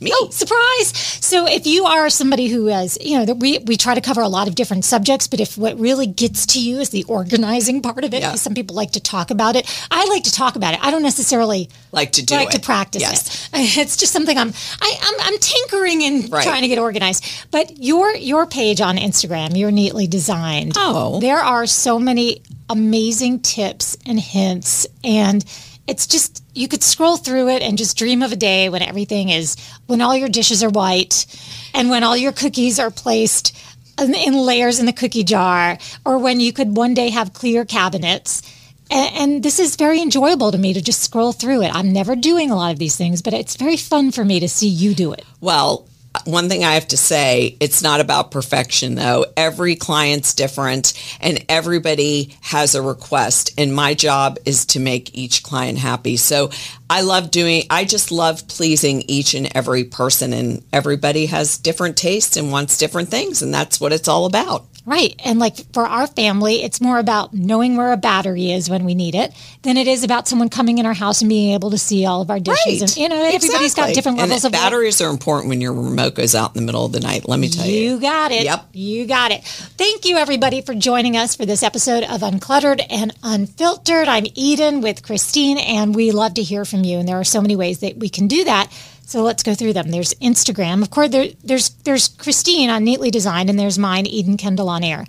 Oh, 0.00 0.04
me. 0.04 0.10
Oh, 0.14 0.28
surprise! 0.30 0.96
So, 1.24 1.46
if 1.46 1.66
you 1.66 1.84
are 1.86 2.08
somebody 2.10 2.48
who 2.48 2.66
has, 2.66 2.98
you 3.00 3.18
know, 3.18 3.24
that 3.24 3.36
we 3.36 3.58
we 3.58 3.76
try 3.76 3.94
to 3.94 4.00
cover 4.00 4.20
a 4.20 4.28
lot 4.28 4.48
of 4.48 4.54
different 4.54 4.84
subjects, 4.84 5.26
but 5.28 5.40
if 5.40 5.56
what 5.58 5.78
really 5.78 6.06
gets 6.06 6.46
to 6.46 6.60
you 6.60 6.78
is 6.78 6.90
the 6.90 7.04
organizing 7.04 7.82
part 7.82 8.04
of 8.04 8.12
it, 8.14 8.20
Yeah. 8.22 8.34
some 8.36 8.54
people 8.54 8.76
like 8.76 8.92
to 8.92 9.00
talk 9.00 9.30
about 9.30 9.56
it. 9.56 9.66
I 9.90 10.06
like 10.06 10.24
to 10.24 10.32
talk 10.32 10.56
about 10.56 10.74
it. 10.74 10.80
I 10.84 10.90
don't 10.90 11.02
necessarily 11.02 11.68
Like 11.92 12.12
to 12.12 12.24
do 12.24 12.34
it. 12.34 12.38
like 12.38 12.48
it. 12.54 12.58
to 12.58 12.60
practice 12.60 13.02
Yes. 13.02 13.48
it. 13.52 13.78
It's 13.86 13.96
just 13.96 14.12
something 14.12 14.36
I'm 14.38 14.52
I, 14.80 14.98
I'm 15.02 15.20
I'm 15.32 15.38
tinkering 15.38 16.02
and 16.04 16.30
Right. 16.32 16.44
trying 16.44 16.62
to 16.62 16.68
get 16.68 16.78
organized. 16.78 17.24
But 17.50 17.78
your 17.82 18.14
your 18.16 18.46
page 18.46 18.80
on 18.80 18.96
Instagram, 18.98 19.56
you're 19.56 19.70
neatly 19.72 20.06
designed. 20.06 20.72
Oh. 20.76 21.20
there 21.20 21.38
are 21.38 21.66
so 21.66 21.98
many 21.98 22.42
amazing 22.68 23.40
tips 23.40 23.96
and 24.06 24.18
hints 24.20 24.86
and. 25.04 25.44
It's 25.86 26.06
just 26.06 26.42
you 26.54 26.68
could 26.68 26.82
scroll 26.82 27.16
through 27.16 27.48
it 27.48 27.62
and 27.62 27.78
just 27.78 27.96
dream 27.96 28.22
of 28.22 28.32
a 28.32 28.36
day 28.36 28.68
when 28.68 28.82
everything 28.82 29.28
is 29.28 29.56
when 29.86 30.00
all 30.00 30.16
your 30.16 30.28
dishes 30.28 30.62
are 30.62 30.70
white 30.70 31.26
and 31.74 31.90
when 31.90 32.02
all 32.02 32.16
your 32.16 32.32
cookies 32.32 32.78
are 32.78 32.90
placed 32.90 33.56
in, 33.98 34.34
layers 34.34 34.80
in 34.80 34.86
the 34.86 34.92
cookie 34.92 35.24
jar 35.24 35.78
or 36.04 36.18
when 36.18 36.40
you 36.40 36.52
could 36.52 36.76
one 36.76 36.94
day 36.94 37.10
have 37.10 37.32
clear 37.32 37.64
cabinets 37.64 38.42
and 38.90 39.42
this 39.42 39.58
is 39.58 39.76
very 39.76 40.00
enjoyable 40.00 40.52
to 40.52 40.58
me 40.58 40.72
to 40.72 40.80
just 40.80 41.02
scroll 41.02 41.32
through 41.32 41.62
it. 41.62 41.74
I'm 41.74 41.92
never 41.92 42.14
doing 42.14 42.50
a 42.50 42.56
lot 42.56 42.72
of 42.72 42.78
these 42.78 42.96
things, 42.96 43.20
but 43.20 43.34
it's 43.34 43.56
very 43.56 43.76
fun 43.76 44.12
for 44.12 44.24
me 44.24 44.38
to 44.40 44.48
see 44.48 44.68
you 44.68 44.94
do 44.94 45.12
it. 45.12 45.24
Well, 45.40 45.88
one 46.24 46.48
thing 46.48 46.64
I 46.64 46.74
have 46.74 46.88
to 46.88 46.96
say, 46.96 47.56
it's 47.60 47.82
not 47.82 48.00
about 48.00 48.30
perfection 48.30 48.94
though. 48.94 49.26
Every 49.36 49.76
client's 49.76 50.34
different 50.34 50.92
and 51.20 51.44
everybody 51.48 52.36
has 52.42 52.74
a 52.74 52.82
request 52.82 53.52
and 53.58 53.74
my 53.74 53.94
job 53.94 54.38
is 54.44 54.66
to 54.66 54.80
make 54.80 55.14
each 55.14 55.42
client 55.42 55.78
happy. 55.78 56.16
So 56.16 56.50
I 56.88 57.02
love 57.02 57.30
doing, 57.30 57.64
I 57.70 57.84
just 57.84 58.12
love 58.12 58.46
pleasing 58.48 59.02
each 59.08 59.34
and 59.34 59.54
every 59.56 59.84
person 59.84 60.32
and 60.32 60.64
everybody 60.72 61.26
has 61.26 61.58
different 61.58 61.96
tastes 61.96 62.36
and 62.36 62.52
wants 62.52 62.78
different 62.78 63.08
things 63.08 63.42
and 63.42 63.52
that's 63.52 63.80
what 63.80 63.92
it's 63.92 64.08
all 64.08 64.26
about. 64.26 64.66
Right. 64.86 65.20
And 65.24 65.40
like 65.40 65.56
for 65.72 65.84
our 65.84 66.06
family, 66.06 66.62
it's 66.62 66.80
more 66.80 67.00
about 67.00 67.34
knowing 67.34 67.76
where 67.76 67.92
a 67.92 67.96
battery 67.96 68.52
is 68.52 68.70
when 68.70 68.84
we 68.84 68.94
need 68.94 69.16
it 69.16 69.32
than 69.62 69.76
it 69.76 69.88
is 69.88 70.04
about 70.04 70.28
someone 70.28 70.48
coming 70.48 70.78
in 70.78 70.86
our 70.86 70.94
house 70.94 71.22
and 71.22 71.28
being 71.28 71.54
able 71.54 71.72
to 71.72 71.78
see 71.78 72.06
all 72.06 72.22
of 72.22 72.30
our 72.30 72.38
dishes. 72.38 72.82
And, 72.82 72.96
you 72.96 73.08
know, 73.08 73.16
everybody's 73.16 73.50
got 73.74 73.88
Exactly. 73.88 73.94
different 73.94 74.18
levels 74.18 74.44
of 74.44 74.52
batteries 74.52 75.00
are 75.00 75.10
important 75.10 75.48
when 75.48 75.60
your 75.60 75.72
remote 75.72 76.14
goes 76.14 76.36
out 76.36 76.54
in 76.54 76.62
the 76.62 76.66
middle 76.66 76.84
of 76.84 76.92
the 76.92 77.00
night. 77.00 77.28
Let 77.28 77.40
me 77.40 77.48
tell 77.48 77.66
you. 77.66 77.74
You 77.94 78.00
got 78.00 78.30
it. 78.30 78.44
Yep. 78.44 78.68
You 78.74 79.06
got 79.06 79.32
it. 79.32 79.42
Thank 79.44 80.04
you, 80.04 80.18
everybody, 80.18 80.62
for 80.62 80.72
joining 80.72 81.16
us 81.16 81.34
for 81.34 81.44
this 81.44 81.64
episode 81.64 82.04
of 82.04 82.20
Uncluttered 82.20 82.80
and 82.88 83.12
Unfiltered. 83.24 84.06
I'm 84.06 84.26
Eden 84.36 84.82
with 84.82 85.02
Christine, 85.02 85.58
and 85.58 85.96
we 85.96 86.12
love 86.12 86.34
to 86.34 86.44
hear 86.44 86.64
from 86.64 86.84
you. 86.84 86.98
And 86.98 87.08
there 87.08 87.18
are 87.18 87.24
so 87.24 87.40
many 87.40 87.56
ways 87.56 87.80
that 87.80 87.96
we 87.96 88.08
can 88.08 88.28
do 88.28 88.44
that. 88.44 88.70
So 89.06 89.22
let's 89.22 89.44
go 89.44 89.54
through 89.54 89.72
them. 89.72 89.92
There's 89.92 90.14
Instagram. 90.14 90.82
Of 90.82 90.90
course, 90.90 91.10
there, 91.10 91.28
there's 91.44 91.70
there's 91.84 92.08
Christine 92.08 92.70
on 92.70 92.84
Neatly 92.84 93.12
Designed, 93.12 93.48
and 93.48 93.56
there's 93.56 93.78
mine, 93.78 94.04
Eden 94.04 94.36
Kendall 94.36 94.68
on 94.68 94.82
Air. 94.82 95.06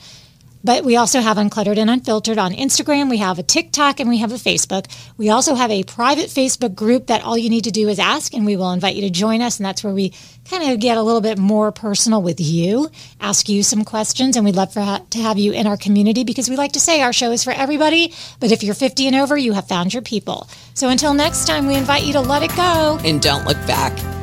But 0.67 0.83
we 0.83 0.97
also 0.97 1.21
have 1.21 1.37
Uncluttered 1.37 1.77
and 1.77 1.89
Unfiltered 1.89 2.37
on 2.37 2.51
Instagram. 2.51 3.09
We 3.09 3.19
have 3.19 3.39
a 3.39 3.43
TikTok 3.43 4.01
and 4.01 4.09
we 4.09 4.17
have 4.17 4.33
a 4.33 4.35
Facebook. 4.35 4.87
We 5.15 5.29
also 5.29 5.55
have 5.55 5.71
a 5.71 5.85
private 5.85 6.25
Facebook 6.25 6.75
group 6.75 7.07
that 7.07 7.23
all 7.23 7.37
you 7.37 7.49
need 7.49 7.63
to 7.63 7.71
do 7.71 7.87
is 7.87 7.99
ask, 7.99 8.33
and 8.33 8.45
we 8.45 8.57
will 8.57 8.73
invite 8.73 8.97
you 8.97 9.03
to 9.03 9.09
join 9.09 9.41
us. 9.41 9.59
And 9.59 9.65
that's 9.65 9.81
where 9.81 9.93
we 9.93 10.11
kind 10.43 10.69
of 10.69 10.81
get 10.81 10.97
a 10.97 11.01
little 11.01 11.21
bit 11.21 11.37
more 11.37 11.71
personal 11.71 12.21
with 12.21 12.41
you, 12.41 12.89
ask 13.21 13.47
you 13.47 13.63
some 13.63 13.85
questions, 13.85 14.35
and 14.35 14.43
we'd 14.43 14.57
love 14.57 14.73
for 14.73 14.81
ha- 14.81 15.05
to 15.11 15.19
have 15.19 15.37
you 15.37 15.53
in 15.53 15.67
our 15.67 15.77
community 15.77 16.25
because 16.25 16.49
we 16.49 16.57
like 16.57 16.73
to 16.73 16.81
say 16.81 17.01
our 17.01 17.13
show 17.13 17.31
is 17.31 17.45
for 17.45 17.51
everybody. 17.51 18.13
But 18.41 18.51
if 18.51 18.61
you're 18.61 18.75
50 18.75 19.07
and 19.07 19.15
over, 19.15 19.37
you 19.37 19.53
have 19.53 19.69
found 19.69 19.93
your 19.93 20.03
people. 20.03 20.49
So 20.73 20.89
until 20.89 21.13
next 21.13 21.47
time, 21.47 21.67
we 21.67 21.75
invite 21.75 22.03
you 22.03 22.11
to 22.11 22.19
let 22.19 22.43
it 22.43 22.53
go. 22.57 22.99
And 23.05 23.21
don't 23.21 23.45
look 23.45 23.57
back. 23.67 24.16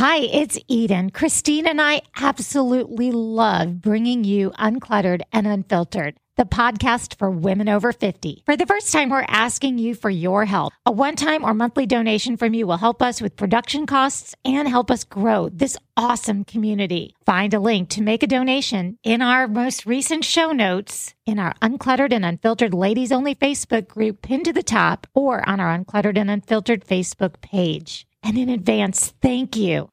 Hi, 0.00 0.20
it's 0.20 0.58
Eden. 0.66 1.10
Christine 1.10 1.66
and 1.66 1.78
I 1.78 2.00
absolutely 2.16 3.12
love 3.12 3.82
bringing 3.82 4.24
you 4.24 4.50
Uncluttered 4.52 5.20
and 5.30 5.46
Unfiltered, 5.46 6.16
the 6.38 6.44
podcast 6.44 7.18
for 7.18 7.30
women 7.30 7.68
over 7.68 7.92
50. 7.92 8.42
For 8.46 8.56
the 8.56 8.64
first 8.64 8.90
time, 8.94 9.10
we're 9.10 9.26
asking 9.28 9.76
you 9.76 9.94
for 9.94 10.08
your 10.08 10.46
help. 10.46 10.72
A 10.86 10.90
one 10.90 11.16
time 11.16 11.44
or 11.44 11.52
monthly 11.52 11.84
donation 11.84 12.38
from 12.38 12.54
you 12.54 12.66
will 12.66 12.78
help 12.78 13.02
us 13.02 13.20
with 13.20 13.36
production 13.36 13.84
costs 13.84 14.34
and 14.42 14.66
help 14.66 14.90
us 14.90 15.04
grow 15.04 15.50
this 15.50 15.76
awesome 15.98 16.44
community. 16.44 17.14
Find 17.26 17.52
a 17.52 17.60
link 17.60 17.90
to 17.90 18.02
make 18.02 18.22
a 18.22 18.26
donation 18.26 18.96
in 19.04 19.20
our 19.20 19.46
most 19.46 19.84
recent 19.84 20.24
show 20.24 20.50
notes 20.50 21.12
in 21.26 21.38
our 21.38 21.52
Uncluttered 21.60 22.14
and 22.14 22.24
Unfiltered 22.24 22.72
Ladies 22.72 23.12
Only 23.12 23.34
Facebook 23.34 23.86
group 23.86 24.22
pinned 24.22 24.46
to 24.46 24.54
the 24.54 24.62
top 24.62 25.06
or 25.12 25.46
on 25.46 25.60
our 25.60 25.76
Uncluttered 25.76 26.16
and 26.16 26.30
Unfiltered 26.30 26.86
Facebook 26.86 27.42
page. 27.42 28.06
And 28.22 28.36
in 28.38 28.48
advance, 28.48 29.12
thank 29.20 29.56
you 29.56 29.88